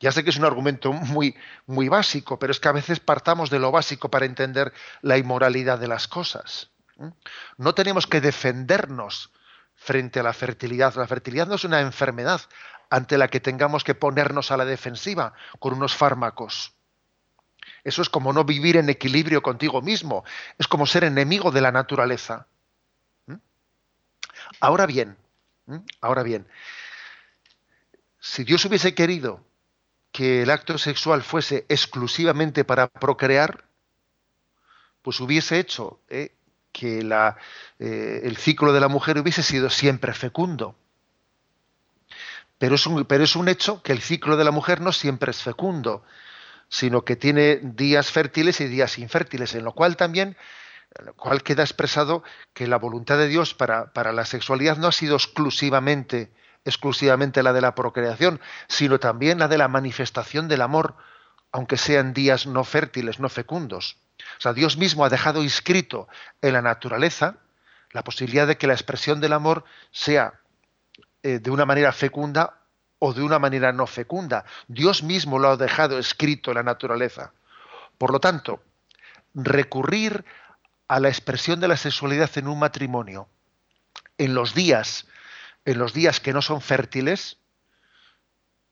[0.00, 1.34] Ya sé que es un argumento muy,
[1.66, 5.78] muy básico, pero es que a veces partamos de lo básico para entender la inmoralidad
[5.78, 6.70] de las cosas.
[7.56, 9.30] No tenemos que defendernos
[9.74, 10.94] frente a la fertilidad.
[10.94, 12.40] La fertilidad no es una enfermedad
[12.90, 16.74] ante la que tengamos que ponernos a la defensiva con unos fármacos.
[17.82, 20.24] Eso es como no vivir en equilibrio contigo mismo,
[20.58, 22.46] es como ser enemigo de la naturaleza.
[23.26, 23.34] ¿Mm?
[24.60, 25.16] Ahora bien,
[25.66, 25.78] ¿Mm?
[26.00, 26.46] ahora bien,
[28.20, 29.44] si Dios hubiese querido
[30.12, 33.64] que el acto sexual fuese exclusivamente para procrear,
[35.02, 36.32] pues hubiese hecho ¿eh?
[36.74, 36.98] Que
[37.78, 40.76] eh, el ciclo de la mujer hubiese sido siempre fecundo.
[42.58, 45.30] Pero es, un, pero es un hecho que el ciclo de la mujer no siempre
[45.30, 46.04] es fecundo,
[46.68, 50.36] sino que tiene días fértiles y días infértiles, en lo cual también
[51.02, 52.22] lo cual queda expresado
[52.52, 56.30] que la voluntad de Dios para, para la sexualidad no ha sido exclusivamente,
[56.64, 60.94] exclusivamente la de la procreación, sino también la de la manifestación del amor,
[61.54, 63.96] aunque sean días no fértiles, no fecundos.
[64.38, 66.08] O sea, Dios mismo ha dejado inscrito
[66.42, 67.36] en la naturaleza
[67.92, 70.40] la posibilidad de que la expresión del amor sea
[71.22, 72.58] eh, de una manera fecunda
[72.98, 74.44] o de una manera no fecunda.
[74.66, 77.32] Dios mismo lo ha dejado escrito en la naturaleza.
[77.98, 78.60] Por lo tanto,
[79.32, 80.24] recurrir
[80.88, 83.28] a la expresión de la sexualidad en un matrimonio
[84.18, 85.06] en los días
[85.64, 87.38] en los días que no son fértiles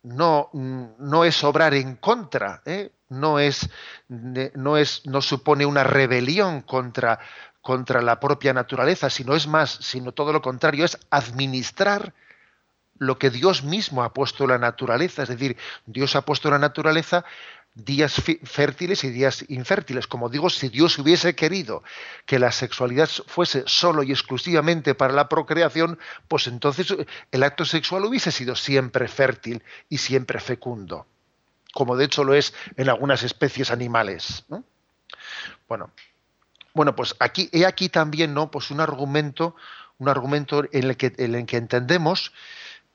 [0.02, 2.90] no, no es obrar en contra, ¿eh?
[3.08, 3.70] no, es,
[4.08, 7.20] no, es, no supone una rebelión contra,
[7.60, 12.14] contra la propia naturaleza, sino es más, sino todo lo contrario, es administrar
[12.98, 15.22] lo que Dios mismo ha puesto en la naturaleza.
[15.22, 17.24] Es decir, Dios ha puesto en la naturaleza
[17.74, 20.06] días fértiles y días infértiles.
[20.06, 21.82] Como digo, si Dios hubiese querido
[22.26, 25.98] que la sexualidad fuese solo y exclusivamente para la procreación,
[26.28, 26.94] pues entonces
[27.30, 31.06] el acto sexual hubiese sido siempre fértil y siempre fecundo,
[31.72, 34.44] como de hecho lo es en algunas especies animales.
[35.68, 35.90] Bueno,
[36.74, 38.50] bueno, pues aquí he aquí también, ¿no?
[38.50, 39.56] Pues un argumento
[40.02, 42.32] un argumento en el que, en el que entendemos,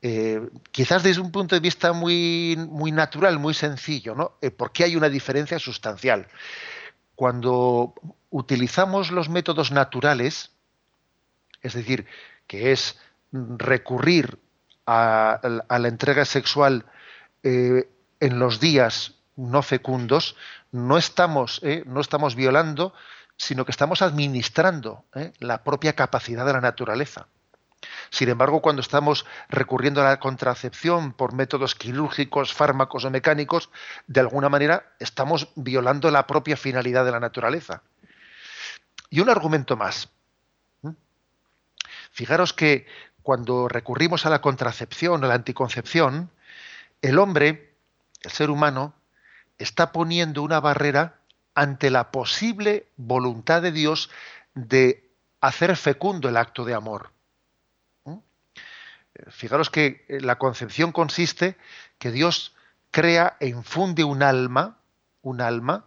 [0.02, 4.34] eh, quizás desde un punto de vista muy, muy natural, muy sencillo, ¿no?
[4.42, 6.28] Eh, ¿Por qué hay una diferencia sustancial?
[7.16, 7.94] Cuando
[8.30, 10.52] utilizamos los métodos naturales,
[11.62, 12.06] es decir,
[12.46, 13.00] que es
[13.32, 14.40] recurrir
[14.86, 15.40] a,
[15.70, 16.86] la entrega sexual
[17.44, 17.90] eh,
[18.20, 20.36] en los días no fecundos,
[20.72, 22.94] no estamos, eh, no estamos violando,
[23.36, 25.06] sino que estamos administrando
[25.40, 27.28] la propia capacidad de la naturaleza.
[28.10, 33.70] Sin embargo, cuando estamos recurriendo a la contracepción por métodos quirúrgicos, fármacos o mecánicos,
[34.08, 37.82] de alguna manera estamos violando la propia finalidad de la naturaleza.
[39.10, 40.10] Y un argumento más.
[42.12, 42.88] Fijaros que
[43.22, 46.32] cuando recurrimos a la contracepción, a la anticoncepción,
[47.02, 47.76] el hombre,
[48.22, 48.94] el ser humano,
[49.58, 51.20] está poniendo una barrera
[51.54, 54.10] ante la posible voluntad de Dios
[54.54, 55.10] de
[55.42, 57.12] hacer fecundo el acto de amor.
[59.30, 61.58] Fijaros que eh, la concepción consiste
[61.98, 62.56] que Dios
[62.92, 64.78] crea e infunde un alma,
[65.22, 65.86] un alma,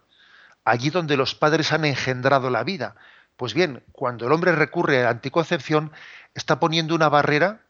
[0.65, 2.95] allí donde los padres han engendrado la vida.
[3.37, 5.93] Pues bien, cuando el hombre recurre a la anticoncepción,
[6.35, 7.63] está poniendo una barrera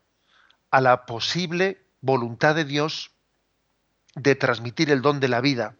[0.70, 3.12] a la posible voluntad de Dios
[4.14, 5.74] de transmitir el don de la vida.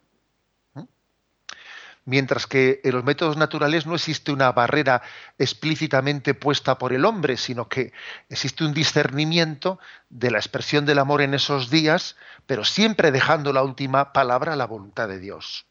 [2.06, 5.02] Mientras que en los métodos naturales no existe una barrera
[5.38, 7.92] explícitamente puesta por el hombre, sino que
[8.28, 9.78] existe un discernimiento
[10.08, 14.56] de la expresión del amor en esos días, pero siempre dejando la última palabra a
[14.56, 15.66] la voluntad de Dios.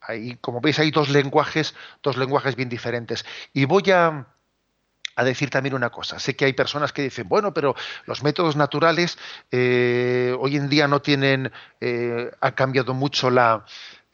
[0.00, 3.24] Ahí, como veis, hay dos lenguajes, dos lenguajes bien diferentes.
[3.52, 4.26] Y voy a,
[5.24, 6.18] decir también una cosa.
[6.18, 7.74] Sé que hay personas que dicen, bueno, pero
[8.06, 9.18] los métodos naturales
[9.50, 13.64] eh, hoy en día no tienen, eh, ha cambiado mucho la,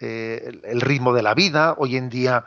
[0.01, 2.44] eh, el ritmo de la vida, hoy en día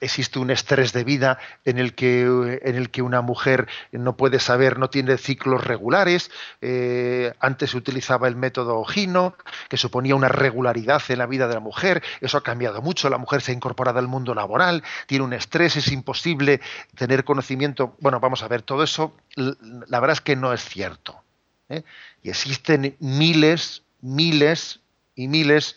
[0.00, 4.40] existe un estrés de vida en el que, en el que una mujer no puede
[4.40, 6.30] saber, no tiene ciclos regulares.
[6.60, 9.36] Eh, antes se utilizaba el método Ogino,
[9.68, 12.02] que suponía una regularidad en la vida de la mujer.
[12.20, 13.08] Eso ha cambiado mucho.
[13.08, 16.60] La mujer se ha incorporado al mundo laboral, tiene un estrés, es imposible
[16.96, 17.96] tener conocimiento.
[18.00, 21.22] Bueno, vamos a ver, todo eso, la verdad es que no es cierto.
[21.68, 21.82] ¿eh?
[22.22, 24.80] Y existen miles, miles
[25.14, 25.76] y miles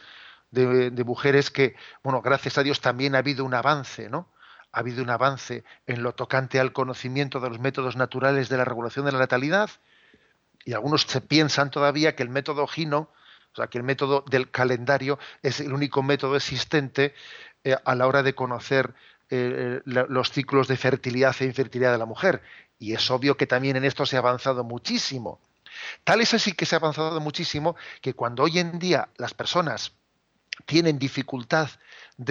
[0.51, 4.29] mujeres que, bueno, gracias a Dios también ha habido un avance, ¿no?
[4.71, 8.65] Ha habido un avance en lo tocante al conocimiento de los métodos naturales de la
[8.65, 9.69] regulación de la natalidad
[10.67, 13.09] y algunos se piensan todavía que el método Gino,
[13.53, 17.15] o sea, que el método del calendario es el único método existente
[17.63, 18.93] eh, a la hora de conocer
[19.29, 22.41] eh, los ciclos de fertilidad e infertilidad de la mujer.
[22.79, 25.39] Y es obvio que también en esto se ha avanzado muchísimo.
[26.03, 29.93] Tal es así que se ha avanzado muchísimo que cuando hoy en día las personas
[30.65, 31.69] tienen dificultad
[32.17, 32.23] mm,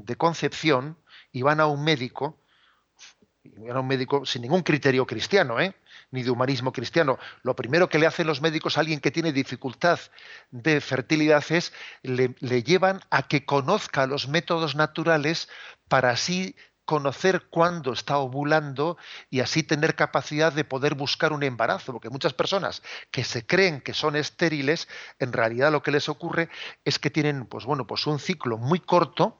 [0.00, 0.96] de, concepción
[1.32, 2.38] y van a un médico,
[3.72, 5.74] a un médico sin ningún criterio cristiano, ¿eh?
[6.10, 7.18] ni de humanismo cristiano.
[7.42, 10.00] Lo primero que le hacen los médicos a alguien que tiene dificultad
[10.50, 11.72] de fertilidad es
[12.02, 15.48] le llevan a que conozca los métodos naturales
[15.88, 16.56] para así
[16.90, 18.98] conocer cuándo está ovulando
[19.30, 22.82] y así tener capacidad de poder buscar un embarazo, porque muchas personas
[23.12, 24.88] que se creen que son estériles,
[25.20, 26.48] en realidad lo que les ocurre
[26.84, 29.38] es que tienen pues bueno, pues un ciclo muy corto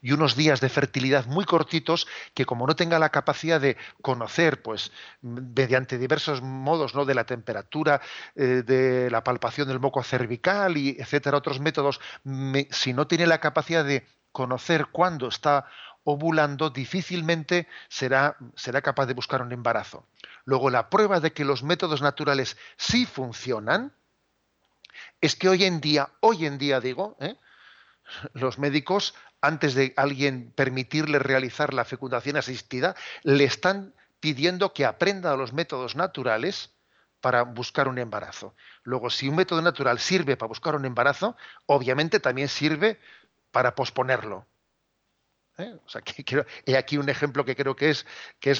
[0.00, 4.62] y unos días de fertilidad muy cortitos que como no tenga la capacidad de conocer
[4.62, 4.92] pues
[5.22, 8.00] mediante diversos modos no de la temperatura
[8.36, 12.00] eh, de la palpación del moco cervical y etcétera otros métodos
[12.70, 15.66] si no tiene la capacidad de conocer cuándo está
[16.04, 20.06] ovulando difícilmente será, será capaz de buscar un embarazo.
[20.44, 23.92] Luego, la prueba de que los métodos naturales sí funcionan
[25.20, 27.36] es que hoy en día, hoy en día digo, ¿eh?
[28.34, 35.36] los médicos, antes de alguien permitirle realizar la fecundación asistida, le están pidiendo que aprenda
[35.36, 36.70] los métodos naturales
[37.20, 38.54] para buscar un embarazo.
[38.82, 41.36] Luego, si un método natural sirve para buscar un embarazo,
[41.66, 43.00] obviamente también sirve
[43.52, 44.46] para posponerlo.
[45.62, 45.78] ¿Eh?
[46.66, 48.04] He aquí un ejemplo que creo que es,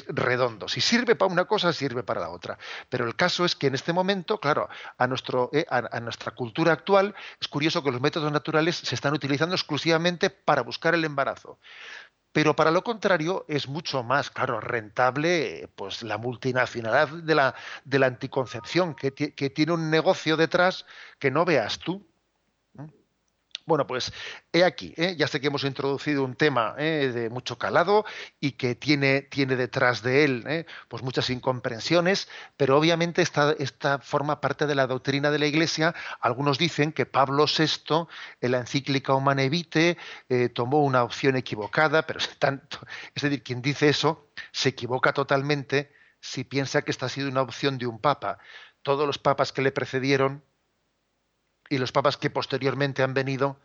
[0.08, 0.68] redondo.
[0.68, 2.58] Si sirve para una cosa, sirve para la otra.
[2.88, 4.68] Pero el caso es que en este momento, claro,
[5.52, 10.30] eh, a, nuestra cultura actual, es curioso que los métodos naturales se están utilizando exclusivamente
[10.30, 11.58] para buscar el embarazo.
[12.32, 18.94] Pero para lo contrario, es mucho más, claro, rentable pues, la multinacionalidad de la, anticoncepción,
[18.94, 19.10] que
[19.50, 20.86] tiene un negocio detrás
[21.18, 22.06] que no veas tú.
[23.64, 24.12] Bueno, pues
[24.52, 25.14] he aquí, ¿eh?
[25.16, 27.12] ya sé que hemos introducido un tema ¿eh?
[27.14, 28.04] de mucho calado
[28.40, 30.66] y que tiene, tiene detrás de él ¿eh?
[30.88, 35.94] pues muchas incomprensiones, pero obviamente esta, esta, forma parte de la doctrina de la Iglesia.
[36.20, 38.08] Algunos dicen que Pablo VI,
[38.40, 39.96] en la encíclica Humane Vitae,
[40.54, 42.78] tomó una opción equivocada, pero es, tanto,
[43.14, 47.42] es decir, quien dice eso se equivoca totalmente si piensa que esta ha sido una
[47.42, 48.38] opción de un papa.
[48.82, 50.42] Todos los papas que le precedieron
[51.72, 53.56] y los papas que posteriormente han venido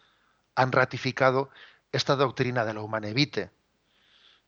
[0.56, 1.50] han ratificado
[1.92, 3.52] esta doctrina de la humanevite.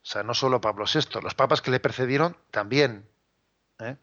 [0.02, 3.06] O sea, no solo Pablo VI, los papas que le precedieron también.
[3.80, 3.98] ¿eh?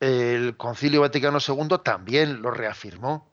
[0.00, 3.30] El Concilio Vaticano II también lo reafirmó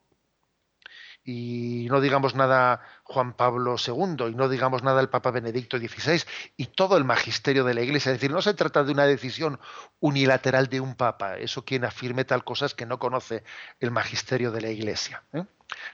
[1.24, 6.24] y no digamos nada Juan Pablo II y no digamos nada el Papa Benedicto XVI
[6.58, 8.12] y todo el magisterio de la Iglesia.
[8.12, 9.60] Es decir, no se trata de una decisión
[10.00, 11.38] unilateral de un Papa.
[11.38, 13.44] Eso quien afirme tal cosa es que no conoce
[13.80, 15.24] el magisterio de la Iglesia.
[15.34, 15.46] ¿eh?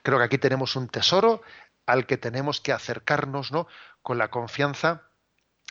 [0.04, 1.42] Creo que aquí tenemos un tesoro
[1.86, 3.68] al que tenemos que acercarnos ¿no?
[4.02, 5.04] con la confianza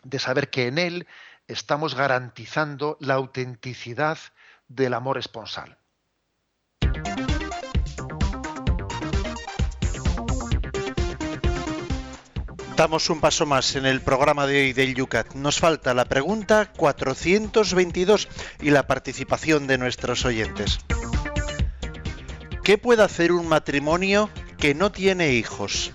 [0.03, 1.07] de saber que en él
[1.49, 4.19] estamos garantizando la autenticidad
[4.69, 5.79] del amor esponsal.
[12.77, 15.33] Damos un paso más en el programa de hoy del Yucat.
[15.33, 18.29] Nos falta la pregunta 422
[18.61, 20.81] y la participación de nuestros oyentes.
[22.63, 25.91] ¿Qué puede hacer un matrimonio que no tiene hijos?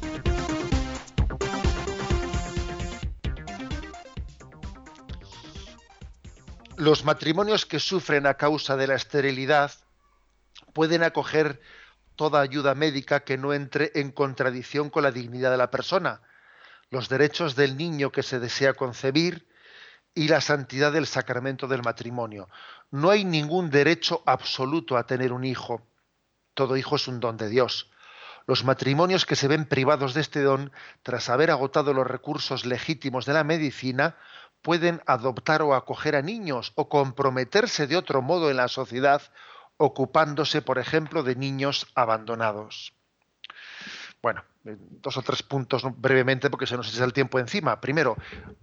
[6.78, 9.72] Los matrimonios que sufren a causa de la esterilidad
[10.74, 11.62] pueden acoger
[12.16, 16.22] toda ayuda médica que no entre en contradicción con la dignidad de la persona
[16.92, 19.48] los derechos del niño que se desea concebir
[20.14, 22.50] y la santidad del sacramento del matrimonio.
[22.92, 25.82] No hay ningún derecho absoluto a tener un hijo.
[26.54, 27.90] Todo hijo es un don de Dios.
[28.46, 33.26] Los matrimonios que se ven privados de este don, tras haber agotado los recursos legítimos
[33.26, 34.18] de la medicina,
[34.62, 39.22] pueden adoptar o acoger a niños o comprometerse de otro modo en la sociedad,
[39.78, 42.94] ocupándose, por ejemplo, de niños abandonados.
[44.22, 47.82] Bueno, eh, dos o tres puntos brevemente porque se nos echa el tiempo encima.
[47.82, 48.16] Primero,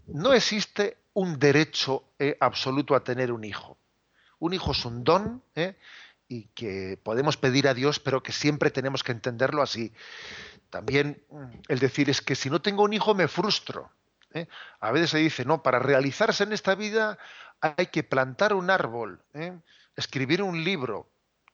[0.06, 3.76] no existe un derecho eh, absoluto a tener un hijo.
[4.38, 5.74] Un hijo es un don eh,
[6.28, 9.92] y que podemos pedir a Dios, pero que siempre tenemos que entenderlo así.
[10.70, 13.90] También mm, el decir es que si no tengo un hijo me frustro.
[14.78, 17.18] A veces se dice, no, para realizarse en esta vida
[17.60, 19.22] hay que plantar un árbol,
[19.96, 21.08] escribir un libro,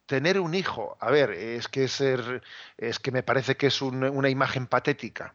[0.07, 2.43] tener un hijo, a ver, es que ser,
[2.77, 5.35] es que me parece que es una imagen patética,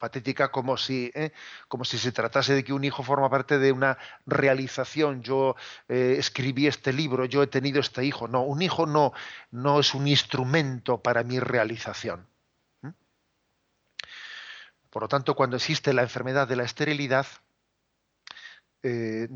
[0.00, 1.32] patética como si, ¿eh?
[1.68, 5.22] como si se tratase de que un hijo forma parte de una realización.
[5.22, 5.54] Yo
[5.88, 8.26] eh, escribí este libro, yo he tenido este hijo.
[8.26, 9.12] No, un hijo no,
[9.52, 12.26] no es un instrumento para mi realización.
[14.88, 17.26] Por lo tanto, cuando existe la enfermedad de la esterilidad,
[18.82, 19.28] eh,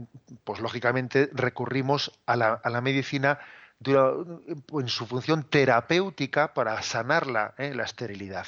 [0.43, 3.39] pues lógicamente recurrimos a la, a la medicina
[3.85, 7.75] en su función terapéutica para sanarla, ¿eh?
[7.75, 8.47] la esterilidad,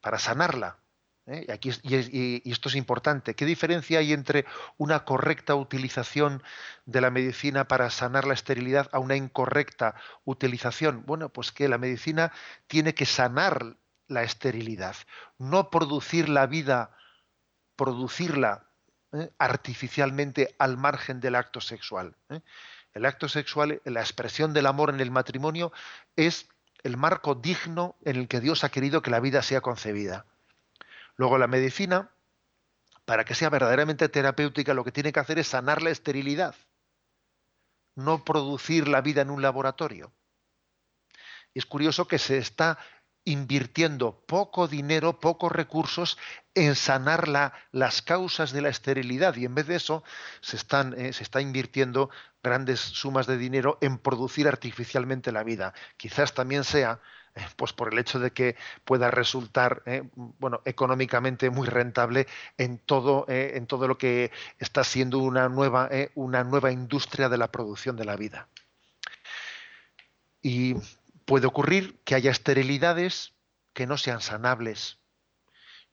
[0.00, 0.78] para sanarla.
[1.26, 1.44] ¿eh?
[1.48, 3.34] Y, aquí, y, esto es importante.
[3.34, 6.42] ¿Qué diferencia hay entre una correcta utilización
[6.86, 11.04] de la medicina para sanar la esterilidad a una incorrecta utilización?
[11.06, 12.32] Bueno, pues que la medicina
[12.66, 13.76] tiene que sanar
[14.08, 14.96] la esterilidad,
[15.38, 16.96] no producir la vida,
[17.76, 18.66] producirla
[19.12, 19.30] ¿eh?
[19.38, 22.16] artificialmente al margen del acto sexual.
[22.94, 25.72] El acto sexual, la expresión del amor en el matrimonio,
[26.16, 26.48] es
[26.82, 30.26] el marco digno en el que Dios ha querido que la vida sea concebida.
[31.16, 32.10] Luego la medicina,
[33.04, 36.54] para que sea verdaderamente terapéutica, lo que tiene que hacer es sanar la esterilidad,
[37.94, 40.12] no producir la vida en un laboratorio.
[41.54, 42.78] Es curioso que se está
[43.24, 46.18] invirtiendo poco dinero, pocos recursos
[46.54, 50.02] en sanar las causas de la esterilidad y en vez de eso
[50.40, 52.10] se, eh, se está invirtiendo
[52.42, 55.74] grandes sumas de dinero en producir artificialmente la vida.
[55.96, 57.00] Quizás también sea
[57.34, 62.26] eh, pues por el hecho de que pueda resultar eh, bueno económicamente muy rentable
[62.58, 67.52] en todo en todo lo que está siendo una nueva una nueva industria de la
[67.52, 68.48] producción de la vida
[70.42, 70.74] y
[71.24, 73.32] puede ocurrir que haya esterilidades
[73.72, 74.98] que no sean sanables.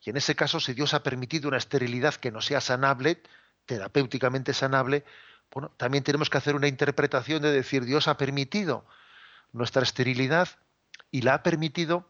[0.04, 3.22] Y en ese caso, si Dios ha permitido una esterilidad que no sea sanable,
[3.66, 5.04] terapéuticamente sanable,
[5.52, 8.86] bueno, también tenemos que hacer una interpretación de decir Dios ha permitido
[9.52, 10.50] nuestra esterilidad
[11.12, 12.10] y la ha permitido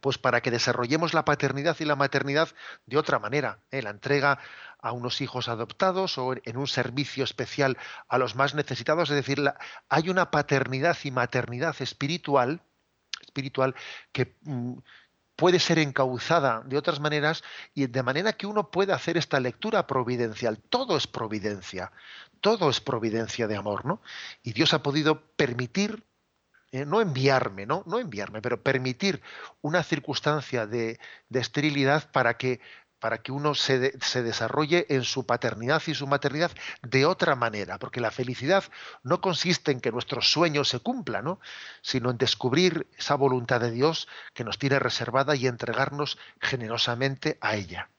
[0.00, 2.50] pues para que desarrollemos la paternidad y la maternidad
[2.84, 3.80] de otra manera, ¿eh?
[3.80, 4.38] la entrega
[4.78, 9.42] a unos hijos adoptados o en un servicio especial a los más necesitados, es decir,
[9.88, 12.60] hay una paternidad y maternidad espiritual,
[13.22, 13.74] espiritual
[14.12, 14.74] que, mm,
[15.36, 17.42] puede ser encauzada de otras maneras
[17.74, 20.58] y de manera que uno pueda hacer esta lectura providencial.
[20.58, 21.92] Todo es providencia,
[22.40, 24.00] todo es providencia de amor, ¿no?
[24.42, 26.04] Y Dios ha podido permitir,
[26.72, 27.82] eh, no enviarme, ¿no?
[27.86, 29.22] No enviarme, pero permitir
[29.60, 32.60] una circunstancia de, de esterilidad para que
[33.04, 36.50] para que uno se, se, desarrolle en su paternidad y su maternidad
[36.80, 38.64] de otra manera, porque la felicidad
[39.02, 41.38] no consiste en que nuestros sueños se cumplan, ¿no?
[41.82, 47.56] sino en descubrir esa voluntad de Dios que nos tiene reservada y entregarnos generosamente a
[47.56, 47.90] ella.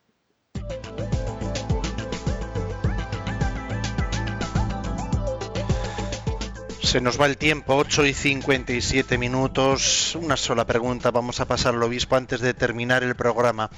[6.96, 10.16] Se nos va el tiempo, 8 y 57 minutos.
[10.16, 13.70] Una sola pregunta vamos a pasar al obispo antes de terminar el programa.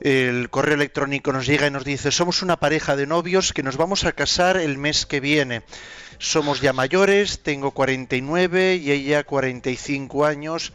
[0.00, 3.76] El correo electrónico nos llega y nos dice, somos una pareja de novios que nos
[3.76, 5.62] vamos a casar el mes que viene.
[6.18, 10.72] Somos ya mayores, tengo 49 y ella 45 años.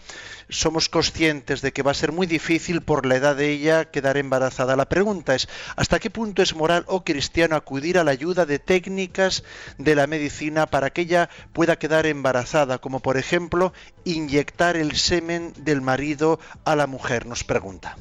[0.48, 4.16] Somos conscientes de que va a ser muy difícil por la edad de ella quedar
[4.16, 4.78] embarazada.
[4.78, 8.60] La pregunta es, ¿hasta qué punto es moral o cristiano acudir a la ayuda de
[8.60, 9.44] técnicas
[9.78, 12.78] de la medicina para que ella pueda quedar embarazada?
[12.78, 13.74] Como por ejemplo,
[14.06, 17.98] inyectar el semen del marido a la mujer, nos pregunta.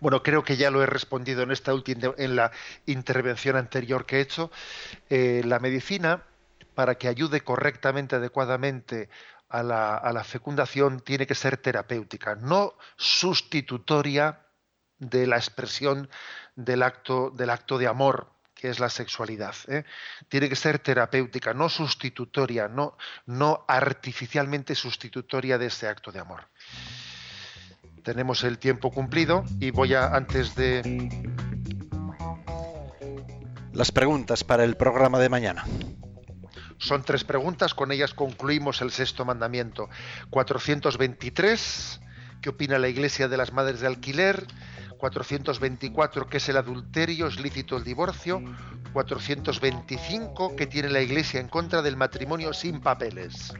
[0.00, 2.50] Bueno, creo que ya lo he respondido en esta última, en la
[2.86, 4.50] intervención anterior que he hecho.
[5.10, 6.24] Eh, la medicina,
[6.74, 9.10] para que ayude correctamente, adecuadamente
[9.50, 14.40] a la, fecundación, tiene que ser terapéutica, no sustitutoria
[14.98, 16.08] de la expresión
[16.56, 19.54] del acto, del acto de amor, que es la sexualidad.
[19.68, 19.84] ¿eh?
[20.28, 26.46] Tiene que ser terapéutica, no sustitutoria, no artificialmente sustitutoria de ese acto de amor
[28.02, 31.08] tenemos el tiempo cumplido y voy a, antes de...
[33.72, 35.64] Las preguntas para el programa de mañana.
[36.78, 39.88] Son tres preguntas, con ellas concluimos el sexto mandamiento.
[40.30, 42.00] 423,
[42.40, 44.46] ¿qué opina la Iglesia de las Madres de Alquiler?
[44.98, 47.26] 424, ¿qué es el adulterio?
[47.26, 48.42] ¿Es lícito el divorcio?
[48.92, 53.52] 425, ¿qué tiene la Iglesia en contra del matrimonio sin papeles?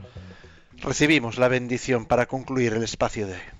[0.79, 3.60] Recibimos la bendición para concluir el espacio de